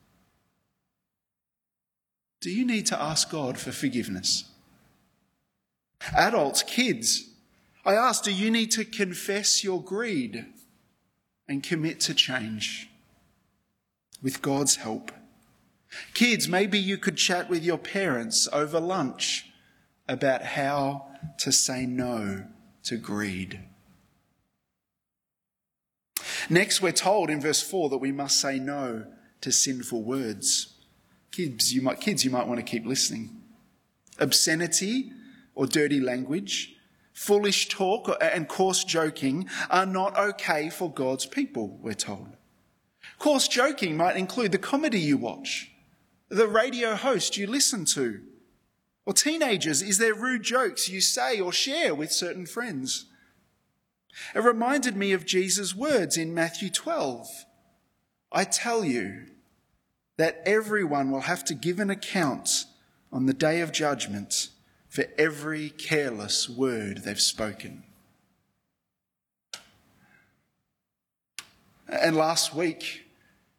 Do 2.41 2.51
you 2.51 2.65
need 2.65 2.87
to 2.87 3.01
ask 3.01 3.31
God 3.31 3.59
for 3.59 3.73
forgiveness? 3.73 4.45
Adults, 6.15 6.63
kids, 6.63 7.31
I 7.85 7.95
ask, 7.95 8.23
do 8.25 8.33
you 8.33 8.51
need 8.51 8.71
to 8.73 8.85
confess 8.85 9.65
your 9.65 9.83
greed 9.83 10.45
and 11.49 11.63
commit 11.63 12.01
to 12.01 12.15
change 12.15 12.89
with 14.23 14.43
God's 14.43 14.77
help? 14.77 15.13
Kids, 16.15 16.49
maybe 16.49 16.79
you 16.79 16.99
could 16.99 17.17
chat 17.17 17.49
with 17.49 17.63
your 17.63 17.79
parents 17.79 18.49
over 18.53 18.81
lunch 18.81 19.51
about 20.09 20.43
how 20.43 21.07
to 21.39 21.53
say 21.53 21.87
no 21.87 22.45
to 22.85 22.97
greed. 22.97 23.61
Next, 26.49 26.81
we're 26.81 26.93
told 26.93 27.31
in 27.31 27.41
verse 27.41 27.63
4 27.63 27.89
that 27.91 27.99
we 27.99 28.13
must 28.13 28.41
say 28.41 28.59
no 28.59 29.07
to 29.41 29.53
sinful 29.53 30.03
words. 30.03 30.75
Kids, 31.33 31.75
you 31.75 31.83
might, 31.83 32.01
kids, 32.01 32.25
you 32.25 32.31
might 32.31 32.47
want 32.47 32.59
to 32.59 32.65
keep 32.65 32.87
listening. 32.87 33.43
Obscenity 34.19 35.11
or 35.55 35.67
dirty 35.67 36.01
language, 36.01 36.76
foolish 37.17 37.69
talk 37.71 38.15
and 38.21 38.47
coarse 38.47 38.85
joking 38.85 39.49
are 39.71 39.87
not 39.87 40.17
okay 40.19 40.69
for 40.69 40.93
God's 40.93 41.25
people, 41.25 41.79
we're 41.81 41.95
told. 41.95 42.29
Coarse 43.19 43.49
joking 43.49 43.97
might 43.97 44.19
include 44.19 44.53
the 44.53 44.59
comedy 44.59 45.01
you 45.01 45.17
watch, 45.17 45.73
the 46.29 46.47
radio 46.47 46.95
host 46.95 47.39
you 47.39 47.47
listen 47.47 47.87
to, 47.87 48.21
or 49.07 49.15
teenagers, 49.15 49.81
is 49.81 49.97
there 49.97 50.13
rude 50.13 50.43
jokes 50.43 50.91
you 50.91 51.01
say 51.01 51.41
or 51.41 51.53
share 51.53 51.95
with 51.95 52.13
certain 52.13 52.45
friends? 52.45 53.07
It 54.35 54.41
reminded 54.41 54.95
me 54.95 55.13
of 55.13 55.25
Jesus' 55.25 55.75
words 55.75 56.19
in 56.19 56.35
Matthew 56.35 56.69
12. 56.69 57.29
I 58.31 58.45
tell 58.45 58.85
you 58.85 59.29
that 60.19 60.43
everyone 60.45 61.11
will 61.11 61.23
have 61.23 61.45
to 61.47 61.55
give 61.55 61.81
an 61.81 61.89
account 61.89 62.67
on 63.11 63.25
the 63.25 63.35
day 63.35 63.63
of 63.63 63.73
judgment 63.73 64.51
for 64.97 65.05
every 65.19 65.69
careless 65.69 66.49
word 66.49 67.05
they've 67.05 67.21
spoken. 67.21 67.83
And 71.87 72.17
last 72.17 72.55
week, 72.55 73.03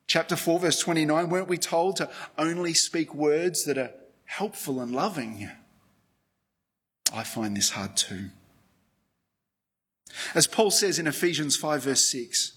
chapter 0.08 0.36
4, 0.36 0.62
verse 0.62 0.80
29, 0.80 1.30
weren't 1.30 1.48
we 1.48 1.60
told 1.60 1.98
to 1.98 2.10
only 2.40 2.74
speak 2.74 3.14
words 3.14 3.66
that 3.66 3.78
are 3.78 3.92
helpful 4.26 4.80
and 4.80 4.92
loving? 4.92 5.48
I 7.14 7.24
find 7.24 7.56
this 7.56 7.70
hard 7.70 7.96
too. 7.96 8.32
As 10.34 10.48
Paul 10.48 10.72
says 10.72 10.98
in 10.98 11.06
Ephesians 11.06 11.56
5, 11.56 11.84
verse 11.84 12.06
6, 12.08 12.54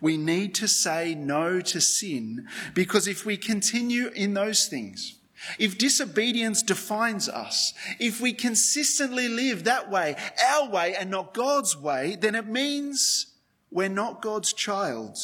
we 0.00 0.16
need 0.16 0.56
to 0.56 0.66
say 0.66 1.14
no 1.14 1.60
to 1.60 1.80
sin 1.80 2.48
because 2.74 3.06
if 3.06 3.24
we 3.24 3.36
continue 3.36 4.08
in 4.08 4.34
those 4.34 4.66
things, 4.66 5.20
if 5.58 5.78
disobedience 5.78 6.62
defines 6.62 7.28
us, 7.28 7.72
if 7.98 8.20
we 8.20 8.32
consistently 8.32 9.28
live 9.28 9.64
that 9.64 9.90
way, 9.90 10.16
our 10.48 10.68
way 10.68 10.94
and 10.94 11.10
not 11.10 11.34
God's 11.34 11.76
way, 11.76 12.16
then 12.20 12.34
it 12.34 12.46
means 12.46 13.26
we're 13.70 13.88
not 13.88 14.22
God's 14.22 14.52
child. 14.52 15.16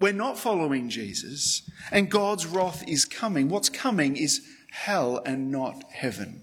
We're 0.00 0.12
not 0.12 0.36
following 0.36 0.88
Jesus, 0.88 1.62
and 1.92 2.10
God's 2.10 2.44
wrath 2.44 2.82
is 2.88 3.04
coming. 3.04 3.48
What's 3.48 3.68
coming 3.68 4.16
is 4.16 4.40
hell 4.72 5.22
and 5.24 5.52
not 5.52 5.84
heaven. 5.92 6.42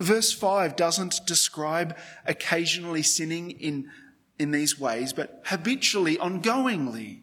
Verse 0.00 0.32
5 0.32 0.74
doesn't 0.74 1.20
describe 1.24 1.96
occasionally 2.26 3.02
sinning 3.02 3.52
in, 3.52 3.90
in 4.38 4.50
these 4.50 4.78
ways, 4.78 5.12
but 5.12 5.40
habitually, 5.46 6.16
ongoingly. 6.16 7.20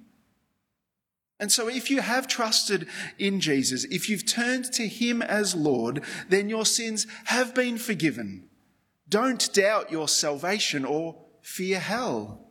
And 1.41 1.51
so, 1.51 1.67
if 1.67 1.89
you 1.89 2.01
have 2.01 2.27
trusted 2.27 2.88
in 3.17 3.39
Jesus, 3.39 3.83
if 3.86 4.07
you've 4.07 4.27
turned 4.27 4.71
to 4.74 4.88
Him 4.88 5.24
as 5.24 5.55
Lord, 5.55 6.03
then 6.29 6.50
your 6.50 6.67
sins 6.67 7.07
have 7.25 7.55
been 7.55 7.79
forgiven. 7.79 8.48
Don't 9.10 9.51
doubt 9.51 9.91
your 9.91 10.07
salvation 10.07 10.86
or 10.86 11.17
fear 11.41 11.79
hell. 11.79 12.48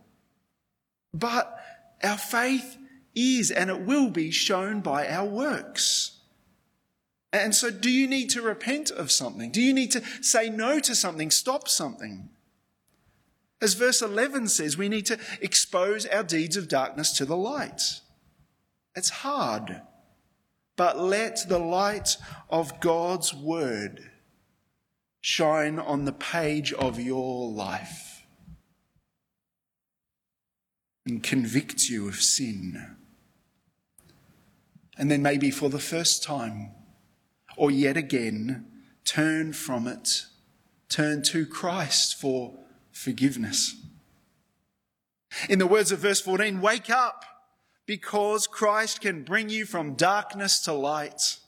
But 1.14 1.56
our 2.02 2.18
faith 2.18 2.78
is 3.14 3.52
and 3.52 3.70
it 3.70 3.82
will 3.82 4.10
be 4.10 4.32
shown 4.32 4.80
by 4.80 5.06
our 5.06 5.26
works. 5.26 6.18
And 7.32 7.54
so, 7.54 7.70
do 7.70 7.88
you 7.88 8.08
need 8.08 8.28
to 8.30 8.42
repent 8.42 8.90
of 8.90 9.12
something? 9.12 9.52
Do 9.52 9.62
you 9.62 9.72
need 9.72 9.92
to 9.92 10.02
say 10.20 10.50
no 10.50 10.80
to 10.80 10.96
something, 10.96 11.30
stop 11.30 11.68
something? 11.68 12.28
As 13.62 13.74
verse 13.74 14.02
11 14.02 14.48
says, 14.48 14.76
we 14.76 14.88
need 14.88 15.06
to 15.06 15.18
expose 15.40 16.06
our 16.06 16.24
deeds 16.24 16.56
of 16.56 16.66
darkness 16.66 17.12
to 17.18 17.24
the 17.24 17.36
light. 17.36 18.00
It's 18.94 19.10
hard, 19.10 19.82
but 20.76 20.98
let 20.98 21.48
the 21.48 21.58
light 21.58 22.16
of 22.48 22.80
God's 22.80 23.32
word 23.32 24.10
shine 25.20 25.78
on 25.78 26.04
the 26.04 26.12
page 26.12 26.72
of 26.72 26.98
your 26.98 27.48
life 27.48 28.26
and 31.06 31.22
convict 31.22 31.88
you 31.88 32.08
of 32.08 32.16
sin. 32.16 32.96
And 34.96 35.10
then, 35.10 35.22
maybe 35.22 35.50
for 35.50 35.70
the 35.70 35.78
first 35.78 36.22
time, 36.22 36.72
or 37.56 37.70
yet 37.70 37.96
again 37.96 38.66
turn 39.04 39.52
from 39.52 39.86
it, 39.86 40.26
turn 40.88 41.22
to 41.22 41.46
Christ 41.46 42.20
for 42.20 42.58
forgiveness. 42.92 43.76
In 45.48 45.58
the 45.58 45.66
words 45.66 45.92
of 45.92 46.00
verse 46.00 46.20
14, 46.20 46.60
wake 46.60 46.90
up 46.90 47.24
because 47.90 48.46
Christ 48.46 49.00
can 49.00 49.24
bring 49.24 49.48
you 49.48 49.66
from 49.66 49.94
darkness 49.94 50.60
to 50.60 50.72
light. 50.72 51.38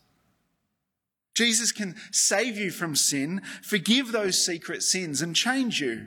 Jesus 1.34 1.70
can 1.70 1.94
save 2.11 2.58
you 2.58 2.72
from 2.72 2.96
sin, 2.96 3.42
forgive 3.62 4.11
those 4.11 4.44
secret 4.44 4.82
sins, 4.82 5.22
and 5.22 5.37
change 5.37 5.80
you. 5.80 6.06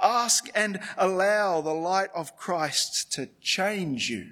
Ask 0.00 0.46
and 0.54 0.78
allow 0.96 1.60
the 1.60 1.74
light 1.74 2.10
of 2.14 2.36
Christ 2.36 3.12
to 3.14 3.28
change 3.40 4.08
you. 4.08 4.26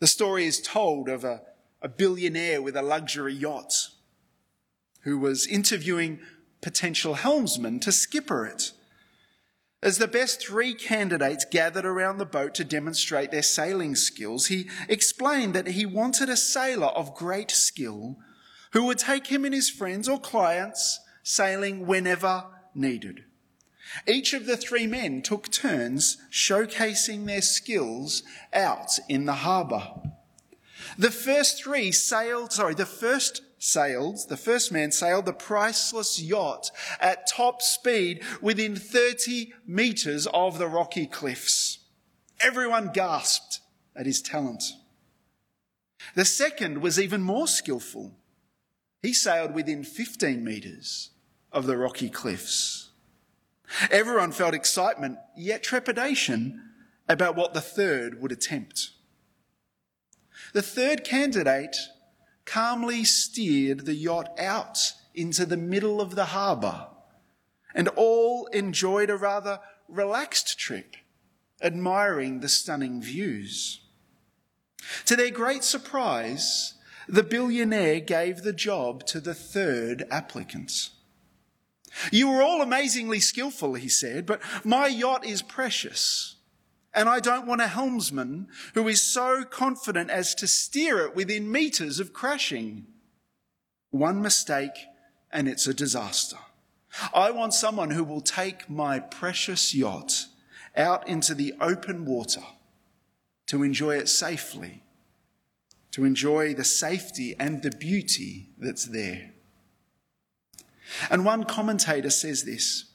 The 0.00 0.08
story 0.08 0.44
is 0.44 0.60
told 0.60 1.08
of 1.08 1.22
a, 1.22 1.42
a 1.80 1.88
billionaire 1.88 2.60
with 2.60 2.74
a 2.74 2.82
luxury 2.82 3.34
yacht 3.34 3.74
who 5.02 5.16
was 5.20 5.46
interviewing 5.46 6.18
potential 6.62 7.14
helmsmen 7.14 7.78
to 7.78 7.92
skipper 7.92 8.44
it. 8.44 8.72
As 9.80 9.98
the 9.98 10.08
best 10.08 10.40
three 10.40 10.74
candidates 10.74 11.46
gathered 11.48 11.84
around 11.84 12.18
the 12.18 12.26
boat 12.26 12.54
to 12.56 12.64
demonstrate 12.64 13.30
their 13.30 13.42
sailing 13.42 13.94
skills, 13.94 14.46
he 14.46 14.68
explained 14.88 15.54
that 15.54 15.68
he 15.68 15.86
wanted 15.86 16.28
a 16.28 16.36
sailor 16.36 16.88
of 16.88 17.14
great 17.14 17.50
skill 17.50 18.16
who 18.72 18.84
would 18.84 18.98
take 18.98 19.28
him 19.28 19.44
and 19.44 19.54
his 19.54 19.70
friends 19.70 20.08
or 20.08 20.18
clients 20.18 20.98
sailing 21.22 21.86
whenever 21.86 22.44
needed. 22.74 23.24
Each 24.06 24.34
of 24.34 24.46
the 24.46 24.56
three 24.56 24.86
men 24.86 25.22
took 25.22 25.50
turns 25.50 26.18
showcasing 26.30 27.26
their 27.26 27.40
skills 27.40 28.22
out 28.52 28.98
in 29.08 29.26
the 29.26 29.32
harbour. 29.32 29.92
The 30.98 31.10
first 31.10 31.62
three 31.62 31.92
sailed, 31.92 32.52
sorry, 32.52 32.74
the 32.74 32.84
first 32.84 33.42
sailed, 33.58 34.18
the 34.28 34.36
first 34.36 34.72
man 34.72 34.92
sailed 34.92 35.26
the 35.26 35.32
priceless 35.32 36.20
yacht 36.20 36.70
at 37.00 37.26
top 37.26 37.60
speed 37.62 38.22
within 38.40 38.76
30 38.76 39.52
metres 39.66 40.26
of 40.28 40.58
the 40.58 40.68
rocky 40.68 41.06
cliffs. 41.06 41.78
Everyone 42.40 42.90
gasped 42.92 43.60
at 43.96 44.06
his 44.06 44.22
talent. 44.22 44.62
The 46.14 46.24
second 46.24 46.80
was 46.80 47.00
even 47.00 47.20
more 47.20 47.48
skillful. 47.48 48.16
He 49.02 49.12
sailed 49.12 49.54
within 49.54 49.84
15 49.84 50.42
metres 50.42 51.10
of 51.52 51.66
the 51.66 51.76
rocky 51.76 52.08
cliffs. 52.08 52.90
Everyone 53.90 54.32
felt 54.32 54.54
excitement, 54.54 55.18
yet 55.36 55.62
trepidation 55.62 56.62
about 57.08 57.36
what 57.36 57.54
the 57.54 57.60
third 57.60 58.20
would 58.20 58.32
attempt. 58.32 58.90
The 60.52 60.62
third 60.62 61.04
candidate 61.04 61.76
calmly 62.48 63.04
steered 63.04 63.84
the 63.84 63.94
yacht 63.94 64.32
out 64.38 64.94
into 65.14 65.44
the 65.44 65.56
middle 65.56 66.00
of 66.00 66.14
the 66.14 66.26
harbour, 66.26 66.86
and 67.74 67.88
all 67.88 68.46
enjoyed 68.46 69.10
a 69.10 69.16
rather 69.16 69.60
relaxed 69.86 70.58
trip, 70.58 70.96
admiring 71.60 72.40
the 72.40 72.48
stunning 72.48 73.02
views. 73.02 73.80
To 75.04 75.14
their 75.14 75.30
great 75.30 75.62
surprise, 75.62 76.74
the 77.06 77.22
billionaire 77.22 78.00
gave 78.00 78.42
the 78.42 78.54
job 78.54 79.04
to 79.06 79.20
the 79.20 79.34
third 79.34 80.04
applicant. 80.10 80.88
You 82.10 82.30
are 82.30 82.42
all 82.42 82.62
amazingly 82.62 83.20
skillful, 83.20 83.74
he 83.74 83.88
said, 83.88 84.24
but 84.24 84.40
my 84.64 84.86
yacht 84.86 85.26
is 85.26 85.42
precious. 85.42 86.36
And 86.94 87.08
I 87.08 87.20
don't 87.20 87.46
want 87.46 87.60
a 87.60 87.68
helmsman 87.68 88.48
who 88.74 88.88
is 88.88 89.02
so 89.02 89.44
confident 89.44 90.10
as 90.10 90.34
to 90.36 90.46
steer 90.46 90.98
it 90.98 91.14
within 91.14 91.52
meters 91.52 92.00
of 92.00 92.12
crashing. 92.12 92.86
One 93.90 94.22
mistake 94.22 94.86
and 95.30 95.48
it's 95.48 95.66
a 95.66 95.74
disaster. 95.74 96.38
I 97.14 97.30
want 97.30 97.54
someone 97.54 97.90
who 97.90 98.04
will 98.04 98.20
take 98.20 98.70
my 98.70 98.98
precious 98.98 99.74
yacht 99.74 100.26
out 100.76 101.06
into 101.06 101.34
the 101.34 101.54
open 101.60 102.04
water 102.04 102.42
to 103.46 103.62
enjoy 103.62 103.96
it 103.96 104.08
safely, 104.08 104.82
to 105.90 106.04
enjoy 106.04 106.54
the 106.54 106.64
safety 106.64 107.34
and 107.38 107.62
the 107.62 107.70
beauty 107.70 108.50
that's 108.58 108.86
there. 108.86 109.32
And 111.10 111.24
one 111.24 111.44
commentator 111.44 112.10
says 112.10 112.44
this 112.44 112.87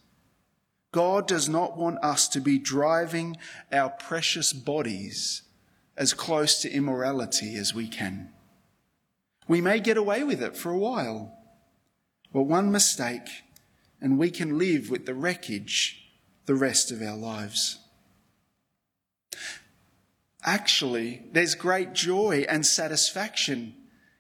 God 0.94 1.28
does 1.28 1.50
not 1.50 1.76
want 1.76 2.02
us 2.02 2.30
to 2.30 2.40
be 2.40 2.58
driving 2.58 3.36
our 3.72 3.90
precious 3.90 4.54
bodies 4.54 5.42
as 5.98 6.14
close 6.14 6.62
to 6.62 6.72
immorality 6.72 7.56
as 7.56 7.74
we 7.74 7.90
can. 7.90 8.30
We 9.48 9.60
may 9.60 9.82
get 9.82 9.98
away 9.98 10.24
with 10.24 10.42
it 10.42 10.56
for 10.56 10.72
a 10.72 10.78
while, 10.78 11.38
but 12.32 12.44
one 12.44 12.72
mistake 12.72 13.28
and 14.00 14.18
we 14.18 14.32
can 14.32 14.58
live 14.58 14.90
with 14.90 15.06
the 15.06 15.14
wreckage 15.14 16.00
the 16.46 16.56
rest 16.56 16.92
of 16.92 17.02
our 17.02 17.18
lives. 17.18 17.80
Actually, 20.46 21.24
there's 21.32 21.56
great 21.56 21.94
joy 21.94 22.46
and 22.48 22.66
satisfaction 22.66 23.74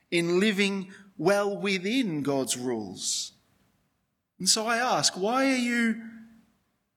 in 0.09 0.39
living 0.39 0.91
well 1.17 1.55
within 1.55 2.23
God's 2.23 2.57
rules 2.57 3.33
and 4.43 4.49
so 4.49 4.67
I 4.67 4.75
ask, 4.75 5.13
why 5.13 5.45
are 5.45 5.55
you 5.55 6.01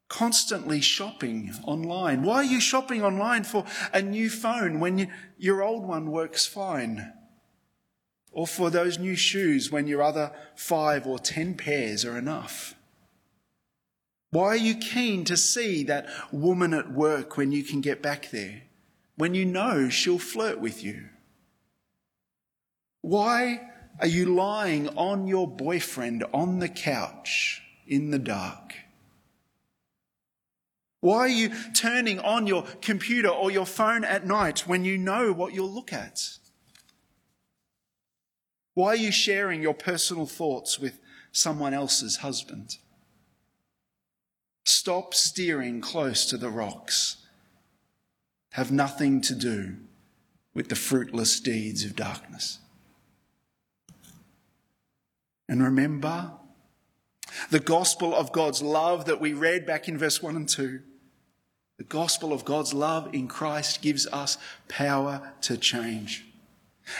constantly 0.08 0.80
shopping 0.80 1.52
online? 1.64 2.22
Why 2.22 2.36
are 2.36 2.44
you 2.44 2.60
shopping 2.60 3.02
online 3.02 3.44
for 3.44 3.64
a 3.92 4.02
new 4.02 4.30
phone 4.30 4.80
when 4.80 4.98
you, 4.98 5.06
your 5.38 5.62
old 5.62 5.86
one 5.86 6.10
works 6.10 6.46
fine? 6.46 7.12
Or 8.32 8.46
for 8.46 8.70
those 8.70 8.98
new 8.98 9.16
shoes 9.16 9.70
when 9.70 9.86
your 9.86 10.02
other 10.02 10.32
five 10.54 11.06
or 11.06 11.18
ten 11.18 11.54
pairs 11.54 12.04
are 12.04 12.18
enough? 12.18 12.74
Why 14.30 14.48
are 14.48 14.56
you 14.56 14.74
keen 14.74 15.24
to 15.24 15.36
see 15.36 15.82
that 15.84 16.08
woman 16.30 16.74
at 16.74 16.92
work 16.92 17.36
when 17.36 17.52
you 17.52 17.62
can 17.62 17.80
get 17.80 18.02
back 18.02 18.30
there? 18.30 18.62
When 19.16 19.34
you 19.34 19.46
know 19.46 19.88
she'll 19.88 20.18
flirt 20.18 20.60
with 20.60 20.84
you? 20.84 21.08
Why 23.00 23.70
are 24.00 24.06
you 24.06 24.34
lying 24.34 24.88
on 24.90 25.26
your 25.26 25.48
boyfriend 25.48 26.24
on 26.34 26.58
the 26.58 26.68
couch 26.68 27.62
in 27.86 28.10
the 28.10 28.18
dark? 28.18 28.74
Why 31.06 31.18
are 31.18 31.28
you 31.28 31.52
turning 31.72 32.18
on 32.18 32.48
your 32.48 32.64
computer 32.82 33.28
or 33.28 33.48
your 33.48 33.64
phone 33.64 34.02
at 34.02 34.26
night 34.26 34.66
when 34.66 34.84
you 34.84 34.98
know 34.98 35.32
what 35.32 35.54
you'll 35.54 35.70
look 35.70 35.92
at? 35.92 36.30
Why 38.74 38.88
are 38.88 38.96
you 38.96 39.12
sharing 39.12 39.62
your 39.62 39.72
personal 39.72 40.26
thoughts 40.26 40.80
with 40.80 40.98
someone 41.30 41.72
else's 41.72 42.16
husband? 42.16 42.78
Stop 44.64 45.14
steering 45.14 45.80
close 45.80 46.26
to 46.26 46.36
the 46.36 46.50
rocks. 46.50 47.18
Have 48.54 48.72
nothing 48.72 49.20
to 49.20 49.36
do 49.36 49.76
with 50.54 50.70
the 50.70 50.74
fruitless 50.74 51.38
deeds 51.38 51.84
of 51.84 51.94
darkness. 51.94 52.58
And 55.48 55.62
remember 55.62 56.32
the 57.50 57.60
gospel 57.60 58.12
of 58.12 58.32
God's 58.32 58.60
love 58.60 59.04
that 59.04 59.20
we 59.20 59.34
read 59.34 59.66
back 59.66 59.86
in 59.86 59.96
verse 59.96 60.20
1 60.20 60.34
and 60.34 60.48
2. 60.48 60.80
The 61.78 61.84
gospel 61.84 62.32
of 62.32 62.44
God's 62.44 62.72
love 62.72 63.14
in 63.14 63.28
Christ 63.28 63.82
gives 63.82 64.06
us 64.06 64.38
power 64.68 65.32
to 65.42 65.56
change. 65.56 66.24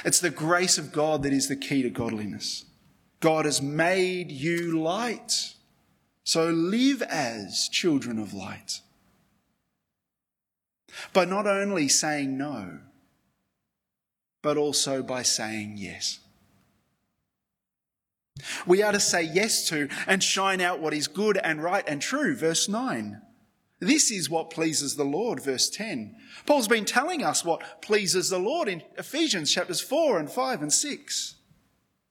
It's 0.05 0.21
the 0.21 0.31
grace 0.31 0.79
of 0.79 0.93
God 0.93 1.23
that 1.23 1.33
is 1.33 1.49
the 1.49 1.57
key 1.57 1.83
to 1.83 1.91
godliness. 1.91 2.65
God 3.21 3.45
has 3.45 3.63
made 3.63 4.31
you 4.31 4.81
light. 4.81 5.55
So 6.25 6.51
live 6.51 7.03
as 7.03 7.69
children 7.69 8.19
of 8.19 8.35
light. 8.35 8.81
By 11.13 11.25
not 11.25 11.47
only 11.47 11.89
saying 11.89 12.37
no, 12.37 12.81
but 14.43 14.57
also 14.57 15.03
by 15.03 15.23
saying 15.23 15.75
yes. 15.77 16.19
We 18.67 18.83
are 18.83 18.93
to 18.93 19.01
say 19.01 19.23
yes 19.23 19.69
to 19.69 19.89
and 20.07 20.23
shine 20.23 20.61
out 20.61 20.81
what 20.81 20.93
is 20.93 21.09
good 21.09 21.39
and 21.39 21.63
right 21.63 21.85
and 21.89 22.03
true. 22.03 22.35
Verse 22.37 22.69
9. 22.69 23.23
This 23.79 24.11
is 24.11 24.31
what 24.31 24.51
pleases 24.51 24.97
the 24.97 25.05
Lord, 25.05 25.43
verse 25.43 25.69
10. 25.69 26.17
Paul's 26.47 26.69
been 26.69 26.87
telling 26.87 27.23
us 27.23 27.45
what 27.45 27.83
pleases 27.83 28.31
the 28.31 28.39
Lord 28.39 28.69
in 28.69 28.83
Ephesians 28.97 29.53
chapters 29.53 29.81
4 29.81 30.19
and 30.19 30.31
5 30.31 30.63
and 30.63 30.73
6. 30.73 31.35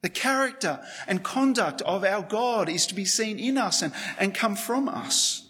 The 0.02 0.08
character 0.08 0.80
and 1.08 1.24
conduct 1.24 1.82
of 1.82 2.04
our 2.04 2.22
God 2.22 2.68
is 2.68 2.86
to 2.86 2.94
be 2.94 3.04
seen 3.04 3.38
in 3.38 3.58
us 3.58 3.82
and, 3.82 3.92
and 4.18 4.34
come 4.34 4.54
from 4.54 4.88
us, 4.88 5.48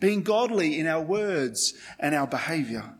being 0.00 0.22
godly 0.22 0.78
in 0.78 0.86
our 0.86 1.02
words 1.02 1.74
and 1.98 2.14
our 2.14 2.26
behaviour. 2.26 2.94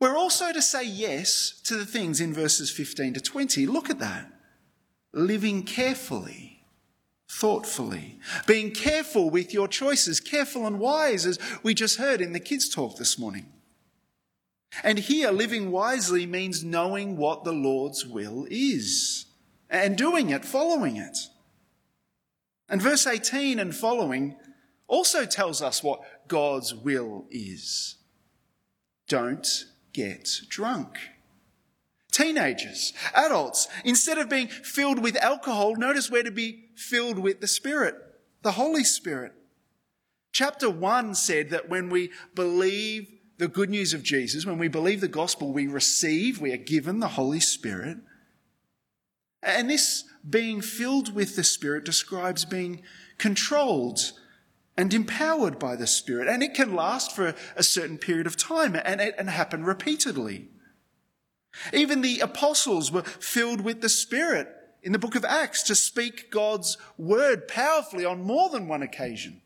We're 0.00 0.16
also 0.16 0.52
to 0.52 0.62
say 0.62 0.84
yes 0.84 1.60
to 1.64 1.76
the 1.76 1.86
things 1.86 2.20
in 2.20 2.34
verses 2.34 2.70
15 2.70 3.14
to 3.14 3.20
20. 3.20 3.66
Look 3.66 3.90
at 3.90 4.00
that 4.00 4.32
living 5.12 5.62
carefully, 5.62 6.49
thoughtfully, 7.30 8.18
being 8.46 8.72
careful 8.72 9.30
with 9.30 9.54
your 9.54 9.68
choices, 9.68 10.18
careful 10.18 10.66
and 10.66 10.80
wise, 10.80 11.24
as 11.24 11.38
we 11.62 11.72
just 11.72 11.96
heard 11.96 12.20
in 12.20 12.32
the 12.32 12.40
kids' 12.40 12.68
talk 12.68 12.96
this 12.96 13.18
morning. 13.18 13.46
And 14.82 14.98
here, 14.98 15.30
living 15.30 15.70
wisely 15.70 16.26
means 16.26 16.64
knowing 16.64 17.16
what 17.16 17.44
the 17.44 17.52
Lord's 17.52 18.04
will 18.04 18.46
is 18.50 19.26
and 19.68 19.96
doing 19.96 20.30
it, 20.30 20.44
following 20.44 20.96
it. 20.96 21.16
And 22.68 22.82
verse 22.82 23.06
18 23.06 23.58
and 23.60 23.74
following 23.74 24.36
also 24.88 25.24
tells 25.24 25.62
us 25.62 25.82
what 25.84 26.02
God's 26.26 26.74
will 26.74 27.26
is. 27.30 27.96
Don't 29.08 29.66
get 29.92 30.28
drunk. 30.48 30.98
Teenagers, 32.10 32.92
adults, 33.14 33.68
instead 33.84 34.18
of 34.18 34.28
being 34.28 34.48
filled 34.48 35.00
with 35.00 35.16
alcohol, 35.16 35.76
notice 35.76 36.10
we're 36.10 36.22
to 36.22 36.30
be 36.30 36.64
filled 36.74 37.18
with 37.18 37.40
the 37.40 37.46
Spirit, 37.46 37.94
the 38.42 38.52
Holy 38.52 38.84
Spirit. 38.84 39.32
Chapter 40.32 40.70
1 40.70 41.14
said 41.14 41.50
that 41.50 41.68
when 41.68 41.88
we 41.88 42.10
believe 42.34 43.08
the 43.38 43.48
good 43.48 43.70
news 43.70 43.94
of 43.94 44.02
Jesus, 44.02 44.44
when 44.44 44.58
we 44.58 44.68
believe 44.68 45.00
the 45.00 45.08
gospel, 45.08 45.52
we 45.52 45.66
receive, 45.66 46.40
we 46.40 46.52
are 46.52 46.58
given 46.58 47.00
the 47.00 47.08
Holy 47.08 47.40
Spirit. 47.40 47.98
And 49.42 49.70
this 49.70 50.04
being 50.28 50.60
filled 50.60 51.14
with 51.14 51.36
the 51.36 51.44
Spirit 51.44 51.84
describes 51.84 52.44
being 52.44 52.82
controlled 53.18 54.12
and 54.76 54.92
empowered 54.92 55.58
by 55.58 55.76
the 55.76 55.86
Spirit. 55.86 56.28
And 56.28 56.42
it 56.42 56.54
can 56.54 56.74
last 56.74 57.12
for 57.14 57.34
a 57.56 57.62
certain 57.62 57.98
period 57.98 58.26
of 58.26 58.36
time 58.36 58.76
and, 58.76 59.00
and 59.00 59.30
happen 59.30 59.64
repeatedly. 59.64 60.48
Even 61.72 62.00
the 62.00 62.20
apostles 62.20 62.92
were 62.92 63.02
filled 63.02 63.60
with 63.60 63.80
the 63.80 63.88
Spirit 63.88 64.48
in 64.82 64.92
the 64.92 64.98
book 64.98 65.14
of 65.14 65.24
Acts 65.24 65.62
to 65.64 65.74
speak 65.74 66.30
God's 66.30 66.78
word 66.96 67.48
powerfully 67.48 68.04
on 68.04 68.22
more 68.22 68.48
than 68.48 68.68
one 68.68 68.82
occasion. 68.82 69.42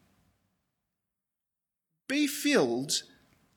Be 2.08 2.26
filled 2.26 3.02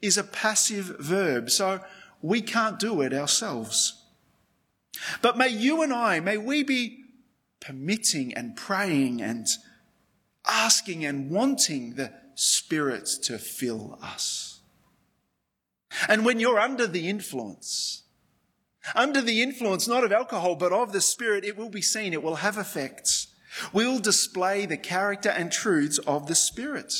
is 0.01 0.17
a 0.17 0.23
passive 0.23 0.97
verb, 0.99 1.49
so 1.49 1.81
we 2.21 2.41
can't 2.41 2.79
do 2.79 3.01
it 3.01 3.13
ourselves. 3.13 4.03
But 5.21 5.37
may 5.37 5.49
you 5.49 5.81
and 5.81 5.93
I, 5.93 6.19
may 6.19 6.37
we 6.37 6.63
be 6.63 7.03
permitting 7.59 8.33
and 8.33 8.55
praying 8.55 9.21
and 9.21 9.47
asking 10.47 11.05
and 11.05 11.29
wanting 11.29 11.95
the 11.95 12.13
Spirit 12.35 13.07
to 13.23 13.37
fill 13.37 13.97
us. 14.01 14.59
And 16.07 16.23
when 16.23 16.39
you're 16.39 16.59
under 16.59 16.87
the 16.87 17.09
influence, 17.09 18.03
under 18.95 19.21
the 19.21 19.41
influence 19.41 19.87
not 19.87 20.03
of 20.03 20.11
alcohol 20.11 20.55
but 20.55 20.73
of 20.73 20.91
the 20.91 21.01
Spirit, 21.01 21.45
it 21.45 21.57
will 21.57 21.69
be 21.69 21.81
seen, 21.81 22.13
it 22.13 22.23
will 22.23 22.35
have 22.35 22.57
effects. 22.57 23.27
We'll 23.73 23.99
display 23.99 24.65
the 24.65 24.77
character 24.77 25.29
and 25.29 25.51
truths 25.51 25.97
of 25.99 26.27
the 26.27 26.35
Spirit. 26.35 26.93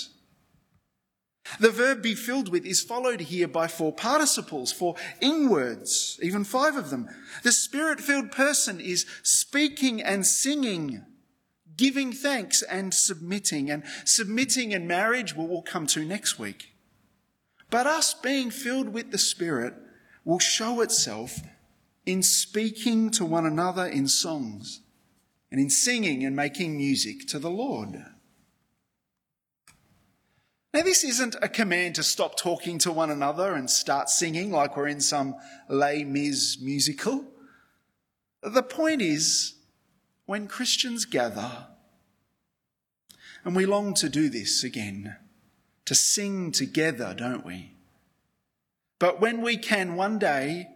The 1.60 1.72
verb 1.72 2.02
be 2.02 2.14
filled 2.14 2.50
with 2.50 2.66
is 2.66 2.82
followed 2.82 3.22
here 3.22 3.48
by 3.48 3.68
four 3.68 3.94
participles, 3.94 4.72
four 4.72 4.96
ing 5.22 5.50
words, 5.50 6.20
even 6.22 6.44
five 6.44 6.76
of 6.76 6.90
them. 6.90 7.08
The 7.44 7.52
spirit 7.52 8.02
filled 8.02 8.32
person 8.32 8.80
is 8.80 9.06
speaking 9.24 10.02
and 10.02 10.26
singing, 10.26 11.06
giving 11.76 12.12
thanks 12.12 12.62
and 12.64 12.94
submitting. 12.94 13.72
And 13.72 13.84
submitting 14.04 14.74
in 14.74 14.88
marriage, 14.88 15.36
well, 15.36 15.48
we'll 15.48 15.62
come 15.62 15.88
to 15.88 16.04
next 16.04 16.38
week. 16.38 16.74
But 17.70 17.88
us 17.88 18.14
being 18.14 18.52
filled 18.52 18.90
with 18.90 19.12
the 19.12 19.18
Spirit 19.18 19.74
will 20.24 20.40
show 20.40 20.82
itself 20.82 21.40
in 22.08 22.24
speaking 22.24 23.12
to 23.12 23.26
one 23.26 23.46
another 23.46 23.86
in 23.86 24.08
songs 24.08 24.80
and 25.52 25.60
in 25.60 25.70
singing 25.70 26.26
and 26.26 26.34
making 26.34 26.78
music 26.78 27.28
to 27.28 27.38
the 27.38 27.50
Lord. 27.50 28.02
Now, 30.74 30.84
this 30.84 31.04
isn't 31.04 31.36
a 31.42 31.50
command 31.50 31.96
to 31.96 32.04
stop 32.04 32.38
talking 32.38 32.78
to 32.80 32.94
one 32.94 33.12
another 33.12 33.54
and 33.54 33.70
start 33.70 34.10
singing 34.10 34.52
like 34.52 34.78
we're 34.78 34.88
in 34.88 35.02
some 35.02 35.36
Les 35.68 36.06
Mis 36.06 36.60
musical. 36.62 37.26
The 38.42 38.64
point 38.64 39.02
is, 39.02 39.56
when 40.26 40.48
Christians 40.48 41.04
gather, 41.04 41.68
and 43.44 43.54
we 43.54 43.66
long 43.66 43.94
to 43.96 44.08
do 44.08 44.30
this 44.30 44.64
again, 44.64 45.18
to 45.84 45.94
sing 45.94 46.54
together, 46.54 47.14
don't 47.18 47.46
we? 47.46 47.74
But 48.98 49.20
when 49.20 49.42
we 49.42 49.58
can 49.58 49.96
one 49.96 50.20
day 50.20 50.70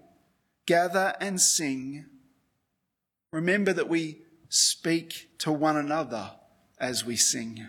gather 0.66 1.16
and 1.20 1.40
sing, 1.40 2.06
remember 3.32 3.74
that 3.74 3.90
we 3.90 4.22
speak 4.50 5.38
to 5.40 5.52
one 5.52 5.78
another 5.78 6.32
as 6.80 7.06
we 7.06 7.16
sing. 7.16 7.68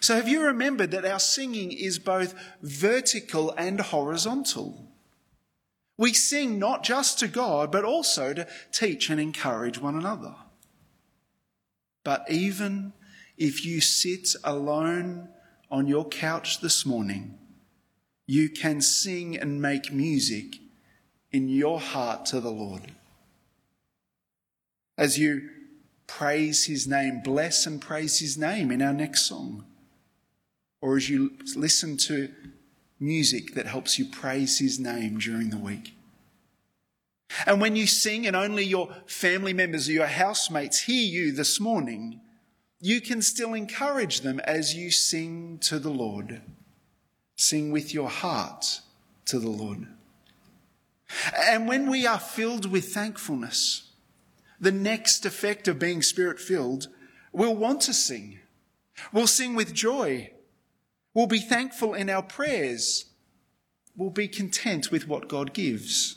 So, 0.00 0.14
have 0.14 0.28
you 0.28 0.42
remembered 0.42 0.92
that 0.92 1.04
our 1.04 1.18
singing 1.18 1.72
is 1.72 1.98
both 1.98 2.34
vertical 2.62 3.52
and 3.56 3.80
horizontal? 3.80 4.86
We 5.98 6.14
sing 6.14 6.58
not 6.58 6.84
just 6.84 7.18
to 7.18 7.28
God, 7.28 7.70
but 7.70 7.84
also 7.84 8.32
to 8.32 8.46
teach 8.72 9.10
and 9.10 9.20
encourage 9.20 9.78
one 9.78 9.96
another. 9.96 10.34
But 12.04 12.24
even 12.30 12.94
if 13.36 13.66
you 13.66 13.80
sit 13.80 14.34
alone 14.44 15.28
on 15.70 15.86
your 15.86 16.08
couch 16.08 16.60
this 16.60 16.86
morning, 16.86 17.38
you 18.26 18.48
can 18.48 18.80
sing 18.80 19.36
and 19.36 19.60
make 19.60 19.92
music 19.92 20.56
in 21.32 21.48
your 21.48 21.80
heart 21.80 22.26
to 22.26 22.40
the 22.40 22.50
Lord. 22.50 22.92
As 24.98 25.18
you 25.18 25.48
praise 26.06 26.64
his 26.64 26.86
name, 26.86 27.22
bless 27.22 27.66
and 27.66 27.80
praise 27.80 28.18
his 28.18 28.36
name 28.36 28.70
in 28.70 28.82
our 28.82 28.92
next 28.92 29.26
song 29.26 29.64
or 30.80 30.96
as 30.96 31.08
you 31.08 31.32
listen 31.54 31.96
to 31.96 32.30
music 32.98 33.54
that 33.54 33.66
helps 33.66 33.98
you 33.98 34.04
praise 34.04 34.58
His 34.58 34.78
name 34.78 35.18
during 35.18 35.50
the 35.50 35.58
week. 35.58 35.94
And 37.46 37.60
when 37.60 37.76
you 37.76 37.86
sing 37.86 38.26
and 38.26 38.34
only 38.34 38.64
your 38.64 38.94
family 39.06 39.52
members 39.52 39.88
or 39.88 39.92
your 39.92 40.06
housemates 40.06 40.80
hear 40.80 41.02
you 41.02 41.32
this 41.32 41.60
morning, 41.60 42.20
you 42.80 43.00
can 43.00 43.22
still 43.22 43.54
encourage 43.54 44.22
them 44.22 44.40
as 44.40 44.74
you 44.74 44.90
sing 44.90 45.58
to 45.62 45.78
the 45.78 45.90
Lord. 45.90 46.42
Sing 47.36 47.70
with 47.70 47.94
your 47.94 48.08
heart 48.08 48.80
to 49.26 49.38
the 49.38 49.50
Lord. 49.50 49.86
And 51.36 51.66
when 51.66 51.90
we 51.90 52.06
are 52.06 52.18
filled 52.18 52.66
with 52.70 52.92
thankfulness, 52.92 53.90
the 54.60 54.72
next 54.72 55.24
effect 55.24 55.68
of 55.68 55.78
being 55.78 56.02
spirit 56.02 56.38
filled, 56.38 56.88
we'll 57.32 57.56
want 57.56 57.80
to 57.82 57.94
sing. 57.94 58.40
We'll 59.12 59.26
sing 59.26 59.54
with 59.54 59.74
joy. 59.74 60.32
We'll 61.14 61.26
be 61.26 61.40
thankful 61.40 61.94
in 61.94 62.10
our 62.10 62.22
prayers. 62.22 63.06
We'll 63.96 64.10
be 64.10 64.28
content 64.28 64.90
with 64.90 65.08
what 65.08 65.28
God 65.28 65.52
gives. 65.52 66.16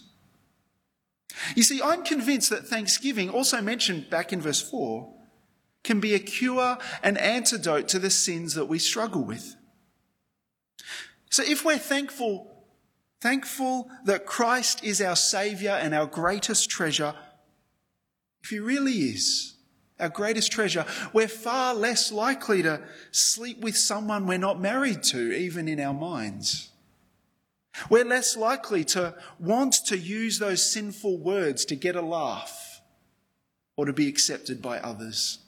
You 1.56 1.64
see, 1.64 1.82
I'm 1.82 2.04
convinced 2.04 2.50
that 2.52 2.68
thanksgiving, 2.68 3.30
also 3.30 3.62
mentioned 3.62 4.10
back 4.10 4.32
in 4.32 4.42
verse 4.42 4.62
4, 4.62 5.12
can 5.84 6.00
be 6.00 6.14
a 6.14 6.20
cure 6.20 6.78
and 7.02 7.18
antidote 7.18 7.88
to 7.90 8.00
the 8.00 8.10
sins 8.10 8.54
that 8.54 8.66
we 8.66 8.80
struggle 8.80 9.24
with. 9.24 9.56
So 11.30 11.44
if 11.44 11.66
we're 11.66 11.78
thankful, 11.78 12.53
thankful 13.24 13.90
that 14.04 14.26
Christ 14.26 14.84
is 14.84 15.02
our 15.02 15.16
Saviour 15.16 15.72
and 15.72 15.94
our 15.94 16.06
greatest 16.06 16.70
treasure, 16.70 17.16
if 18.44 18.50
He 18.50 18.60
really 18.60 18.92
is, 18.92 19.56
our 19.98 20.10
greatest 20.10 20.52
treasure, 20.52 20.86
we're 21.14 21.30
far 21.30 21.74
less 21.74 22.12
likely 22.12 22.62
to 22.64 22.82
sleep 23.12 23.62
with 23.62 23.78
someone 23.78 24.28
we're 24.28 24.38
not 24.38 24.60
married 24.60 25.04
to, 25.04 25.32
even 25.32 25.70
in 25.70 25.80
our 25.80 25.94
minds. 25.94 26.70
We're 27.90 28.04
less 28.04 28.36
likely 28.36 28.84
to 28.86 29.16
want 29.40 29.74
to 29.86 29.98
use 29.98 30.38
those 30.38 30.70
sinful 30.70 31.18
words 31.18 31.64
to 31.66 31.76
get 31.76 31.96
a 31.96 32.02
laugh 32.02 32.82
or 33.78 33.86
to 33.86 33.94
be 33.94 34.10
accepted 34.10 34.62
by 34.62 34.80
others. 34.80 35.40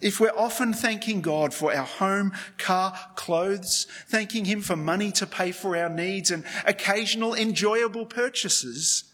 If 0.00 0.18
we're 0.18 0.36
often 0.36 0.72
thanking 0.72 1.20
God 1.20 1.52
for 1.52 1.74
our 1.74 1.84
home, 1.84 2.32
car, 2.56 2.98
clothes, 3.16 3.86
thanking 4.08 4.46
Him 4.46 4.62
for 4.62 4.76
money 4.76 5.12
to 5.12 5.26
pay 5.26 5.52
for 5.52 5.76
our 5.76 5.90
needs 5.90 6.30
and 6.30 6.44
occasional 6.66 7.34
enjoyable 7.34 8.06
purchases, 8.06 9.04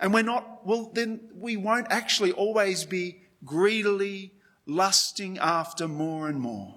and 0.00 0.12
we're 0.12 0.22
not, 0.22 0.66
well, 0.66 0.90
then 0.92 1.20
we 1.34 1.56
won't 1.56 1.86
actually 1.90 2.32
always 2.32 2.84
be 2.84 3.22
greedily 3.44 4.32
lusting 4.66 5.38
after 5.38 5.86
more 5.86 6.28
and 6.28 6.40
more. 6.40 6.74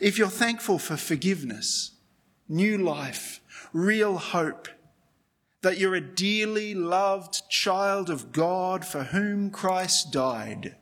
If 0.00 0.16
you're 0.16 0.28
thankful 0.28 0.78
for 0.78 0.96
forgiveness, 0.96 1.92
new 2.48 2.78
life, 2.78 3.40
real 3.72 4.16
hope, 4.16 4.68
that 5.60 5.78
you're 5.78 5.94
a 5.94 6.00
dearly 6.00 6.74
loved 6.74 7.48
child 7.48 8.10
of 8.10 8.32
God 8.32 8.84
for 8.84 9.04
whom 9.04 9.50
Christ 9.50 10.10
died, 10.10 10.76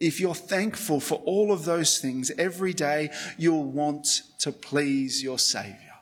if 0.00 0.20
you're 0.20 0.34
thankful 0.34 1.00
for 1.00 1.16
all 1.24 1.52
of 1.52 1.64
those 1.64 1.98
things 1.98 2.30
every 2.38 2.72
day, 2.72 3.10
you'll 3.36 3.64
want 3.64 4.22
to 4.40 4.52
please 4.52 5.22
your 5.22 5.38
Saviour, 5.38 6.00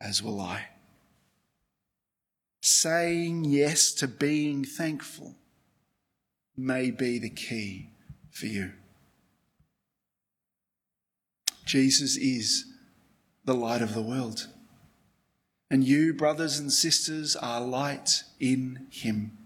as 0.00 0.22
will 0.22 0.40
I 0.40 0.66
saying 2.66 3.44
yes 3.44 3.92
to 3.92 4.08
being 4.08 4.64
thankful 4.64 5.36
may 6.56 6.90
be 6.90 7.18
the 7.18 7.30
key 7.30 7.90
for 8.30 8.46
you. 8.46 8.72
Jesus 11.64 12.16
is 12.16 12.64
the 13.44 13.54
light 13.54 13.82
of 13.82 13.94
the 13.94 14.02
world. 14.02 14.48
And 15.70 15.84
you, 15.84 16.12
brothers 16.12 16.58
and 16.58 16.72
sisters, 16.72 17.36
are 17.36 17.60
light 17.60 18.24
in 18.40 18.86
him. 18.90 19.38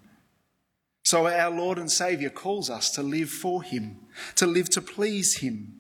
So 1.11 1.27
our 1.27 1.51
Lord 1.51 1.77
and 1.77 1.91
Saviour 1.91 2.31
calls 2.31 2.71
us 2.71 2.89
to 2.93 3.03
live 3.03 3.31
for 3.31 3.65
him, 3.65 3.97
to 4.37 4.47
live 4.47 4.71
to 4.71 4.81
please 4.81 5.39
him. 5.39 5.75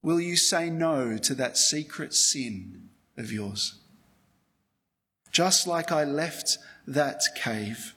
Will 0.00 0.18
you 0.18 0.38
say 0.38 0.70
no 0.70 1.18
to 1.18 1.34
that 1.34 1.58
secret 1.58 2.14
sin 2.14 2.88
of 3.18 3.30
yours? 3.30 3.78
just 5.30 5.66
like 5.66 5.92
I 5.92 6.04
left 6.04 6.56
that 6.86 7.20
cave? 7.36 7.92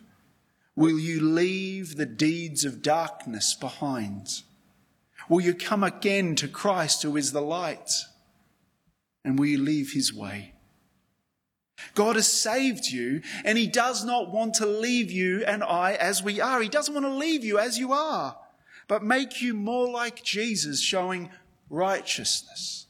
Will 0.76 1.00
you 1.00 1.22
leave 1.22 1.96
the 1.96 2.06
deeds 2.06 2.66
of 2.66 2.82
darkness 2.82 3.54
behind? 3.54 4.42
Will 5.30 5.40
you 5.40 5.54
come 5.54 5.86
again 5.86 6.36
to 6.36 6.50
Christ, 6.50 7.04
who 7.04 7.16
is 7.16 7.32
the 7.32 7.42
light? 7.42 7.92
And 9.24 9.40
will 9.40 9.46
you 9.46 9.58
leave 9.58 9.94
his 9.94 10.14
way? 10.14 10.53
God 11.96 12.16
has 12.16 12.32
saved 12.32 12.88
you, 12.88 13.22
and 13.44 13.58
he 13.58 13.68
does 13.68 14.04
not 14.04 14.32
want 14.32 14.56
to 14.56 14.66
leave 14.66 15.12
you 15.12 15.44
and 15.46 15.64
I 15.64 15.94
as 15.94 16.24
we 16.24 16.40
are. 16.42 16.62
He 16.62 16.70
doesn't 16.70 16.94
want 16.94 17.06
to 17.06 17.14
leave 17.14 17.44
you 17.44 17.58
as 17.58 17.78
you 17.78 17.94
are, 17.94 18.38
but 18.88 19.04
make 19.04 19.42
you 19.42 19.54
more 19.54 19.90
like 19.90 20.24
Jesus, 20.24 20.82
showing 20.82 21.30
righteousness 21.70 22.88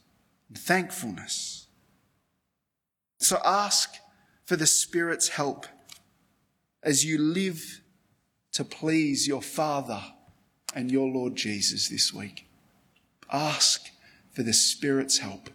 and 0.48 0.58
thankfulness. 0.58 1.66
So 3.18 3.40
ask 3.44 3.94
for 4.44 4.56
the 4.56 4.66
Spirit's 4.66 5.28
help 5.28 5.66
as 6.82 7.04
you 7.04 7.18
live 7.18 7.80
to 8.52 8.64
please 8.64 9.26
your 9.26 9.42
Father 9.42 10.02
and 10.74 10.90
your 10.90 11.08
Lord 11.08 11.36
Jesus 11.36 11.88
this 11.88 12.12
week. 12.12 12.46
Ask 13.32 13.90
for 14.32 14.42
the 14.42 14.52
Spirit's 14.52 15.18
help 15.18 15.48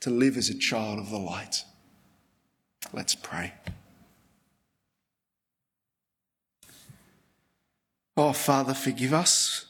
to 0.00 0.10
live 0.10 0.36
as 0.36 0.48
a 0.48 0.58
child 0.58 0.98
of 0.98 1.10
the 1.10 1.18
light. 1.18 1.64
Let's 2.92 3.14
pray. 3.14 3.52
Oh, 8.16 8.32
Father, 8.32 8.74
forgive 8.74 9.12
us. 9.12 9.66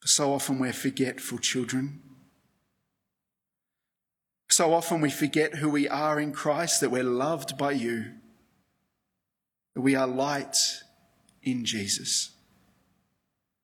For 0.00 0.08
so 0.08 0.32
often 0.32 0.58
we're 0.58 0.72
forgetful 0.72 1.38
children. 1.38 2.00
So 4.48 4.74
often 4.74 5.00
we 5.00 5.10
forget 5.10 5.56
who 5.56 5.70
we 5.70 5.88
are 5.88 6.18
in 6.20 6.32
Christ, 6.32 6.80
that 6.80 6.90
we're 6.90 7.04
loved 7.04 7.56
by 7.56 7.72
you, 7.72 8.12
that 9.74 9.80
we 9.80 9.94
are 9.94 10.06
light 10.06 10.58
in 11.42 11.64
Jesus. 11.64 12.30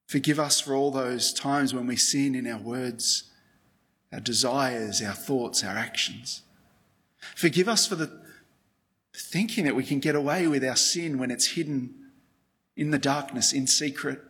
Forgive 0.07 0.40
us 0.40 0.61
for 0.61 0.74
all 0.74 0.90
those 0.90 1.33
times 1.35 1.74
when 1.74 1.87
we 1.87 1.96
sin 1.96 2.35
in 2.35 2.46
our 2.46 2.61
words, 2.61 3.31
our 4.12 4.20
desires, 4.20 5.02
our 5.02 5.12
thoughts, 5.12 5.62
our 5.62 5.76
actions. 5.76 6.42
Forgive 7.18 7.68
us 7.68 7.87
for 7.87 7.96
the 7.96 8.11
thinking 9.14 9.64
that 9.64 9.76
we 9.76 9.85
can 9.85 9.98
get 9.98 10.14
away 10.14 10.46
with 10.46 10.64
our 10.64 10.76
sin 10.76 11.18
when 11.18 11.31
it's 11.31 11.48
hidden 11.48 11.94
in 12.76 12.90
the 12.90 12.98
darkness, 12.98 13.52
in 13.52 13.66
secret. 13.66 14.20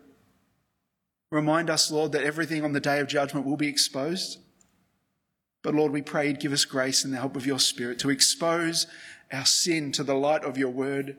Remind 1.31 1.69
us, 1.69 1.91
Lord, 1.91 2.13
that 2.13 2.25
everything 2.25 2.65
on 2.65 2.73
the 2.73 2.81
day 2.81 3.01
of 3.01 3.07
judgment 3.07 3.45
will 3.45 3.59
be 3.59 3.69
exposed. 3.69 4.39
But 5.63 5.75
Lord, 5.75 5.93
we 5.93 6.01
pray 6.01 6.29
you'd 6.29 6.41
give 6.41 6.53
us 6.53 6.65
grace 6.65 7.05
and 7.05 7.13
the 7.13 7.19
help 7.19 7.37
of 7.37 7.47
your 7.47 7.59
Spirit 7.59 7.99
to 8.01 8.11
expose 8.11 8.87
our 9.31 9.45
sin 9.45 9.93
to 9.93 10.03
the 10.03 10.15
light 10.15 10.45
of 10.45 10.57
your 10.57 10.71
word. 10.71 11.17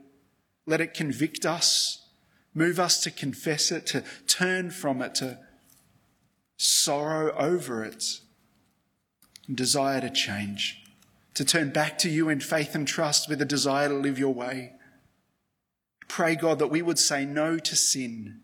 Let 0.66 0.82
it 0.82 0.96
convict 0.96 1.46
us, 1.46 2.08
move 2.56 2.80
us 2.80 3.00
to 3.04 3.12
confess 3.12 3.72
it, 3.72 3.86
to 3.88 4.04
turn 4.26 4.72
from 4.72 5.02
it, 5.04 5.14
to 5.16 5.38
sorrow 6.58 7.32
over 7.38 7.84
it, 7.84 8.04
and 9.48 9.56
desire 9.56 10.02
to 10.02 10.10
change 10.10 10.89
to 11.40 11.46
turn 11.46 11.70
back 11.70 11.98
to 11.98 12.10
you 12.10 12.28
in 12.28 12.42
faith 12.42 12.76
and 12.76 12.86
trust 12.86 13.30
with 13.30 13.42
a 13.42 13.46
desire 13.46 13.88
to 13.88 13.94
live 13.94 14.20
your 14.20 14.34
way. 14.34 14.74
Pray, 16.10 16.36
God, 16.36 16.60
that 16.60 16.68
we 16.68 16.82
would 16.82 17.00
say 17.00 17.24
no 17.24 17.58
to 17.58 17.78
sin 17.78 18.42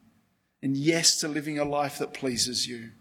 and 0.64 0.78
yes 0.78 1.20
to 1.20 1.28
living 1.28 1.60
a 1.60 1.66
life 1.66 1.98
that 1.98 2.14
pleases 2.14 2.70
you. 2.70 2.92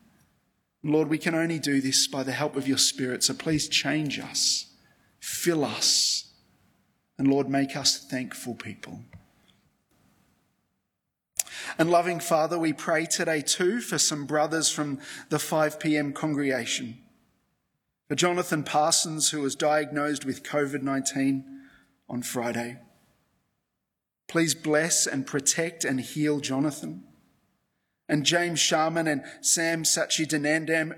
Lord, 0.83 1.07
we 1.07 1.17
can 1.17 1.37
only 1.37 1.61
do 1.61 1.81
this 1.81 2.09
by 2.09 2.25
the 2.25 2.33
help 2.33 2.57
of 2.57 2.67
your 2.67 2.77
Spirit, 2.77 3.23
so 3.23 3.35
please 3.35 3.69
change 3.69 4.19
us, 4.19 4.67
fill 5.21 5.65
us, 5.65 6.33
and 7.17 7.29
Lord, 7.29 7.49
make 7.49 7.77
us 7.77 7.97
thankful 7.97 8.57
people. 8.57 8.99
And 11.79 11.89
loving 11.89 12.19
Father, 12.19 12.59
we 12.59 12.73
pray 12.73 13.07
today 13.07 13.43
too 13.43 13.81
for 13.81 13.99
some 13.99 14.27
brothers 14.27 14.69
from 14.69 14.99
the 15.29 15.39
5 15.39 15.79
p.m. 15.79 16.13
congregation 16.13 16.99
for 18.15 18.19
Jonathan 18.19 18.63
Parsons, 18.63 19.31
who 19.31 19.41
was 19.41 19.57
diagnosed 19.57 20.25
with 20.25 20.45
COVID 20.45 20.83
19 20.83 21.45
on 22.09 22.23
Friday. 22.23 22.79
Please 24.29 24.55
bless 24.55 25.05
and 25.05 25.27
protect 25.27 25.85
and 25.85 26.01
heal 26.01 26.39
Jonathan. 26.39 27.03
And 28.09 28.25
James 28.25 28.61
Sharman 28.61 29.09
and 29.09 29.25
Sam 29.41 29.83
Sachidanandam, 29.83 30.97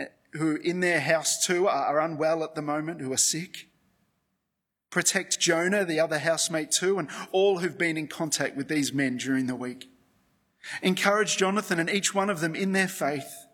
eh, 0.00 0.06
who 0.32 0.56
in 0.56 0.80
their 0.80 0.98
house 0.98 1.46
too 1.46 1.68
are 1.68 2.00
unwell 2.00 2.42
at 2.42 2.56
the 2.56 2.62
moment, 2.62 3.00
who 3.00 3.12
are 3.12 3.16
sick. 3.16 3.68
Protect 4.90 5.38
Jonah, 5.38 5.84
the 5.84 6.00
other 6.00 6.18
housemate 6.18 6.72
too, 6.72 6.98
and 6.98 7.08
all 7.30 7.58
who've 7.58 7.78
been 7.78 7.96
in 7.96 8.08
contact 8.08 8.56
with 8.56 8.66
these 8.66 8.92
men 8.92 9.18
during 9.18 9.46
the 9.46 9.54
week. 9.54 9.88
Encourage 10.82 11.36
Jonathan 11.36 11.78
and 11.78 11.88
each 11.88 12.12
one 12.12 12.28
of 12.28 12.40
them 12.40 12.56
in 12.56 12.72
their 12.72 12.88
faith. 12.88 13.46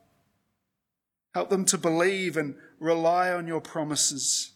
Help 1.34 1.50
them 1.50 1.66
to 1.66 1.76
believe 1.76 2.38
and 2.38 2.54
rely 2.82 3.30
on 3.32 3.46
your 3.46 3.60
promises. 3.60 4.50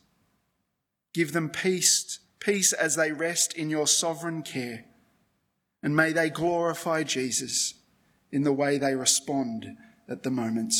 Give 1.14 1.32
them 1.32 1.48
peace, 1.48 2.18
peace 2.40 2.72
as 2.72 2.96
they 2.96 3.12
rest 3.12 3.54
in 3.54 3.70
your 3.70 3.86
sovereign 3.86 4.42
care. 4.42 4.84
And 5.82 5.94
may 5.94 6.12
they 6.12 6.28
glorify 6.28 7.04
Jesus 7.04 7.74
in 8.32 8.42
the 8.42 8.52
way 8.52 8.76
they 8.76 8.94
respond 8.94 9.76
at 10.08 10.24
the 10.24 10.30
moment. 10.30 10.74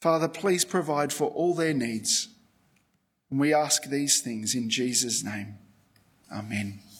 Father, 0.00 0.28
please 0.28 0.64
provide 0.64 1.12
for 1.12 1.28
all 1.28 1.54
their 1.54 1.74
needs. 1.74 2.28
And 3.30 3.40
we 3.40 3.52
ask 3.52 3.84
these 3.84 4.20
things 4.20 4.54
in 4.54 4.70
Jesus' 4.70 5.24
name. 5.24 5.56
Amen. 6.32 6.82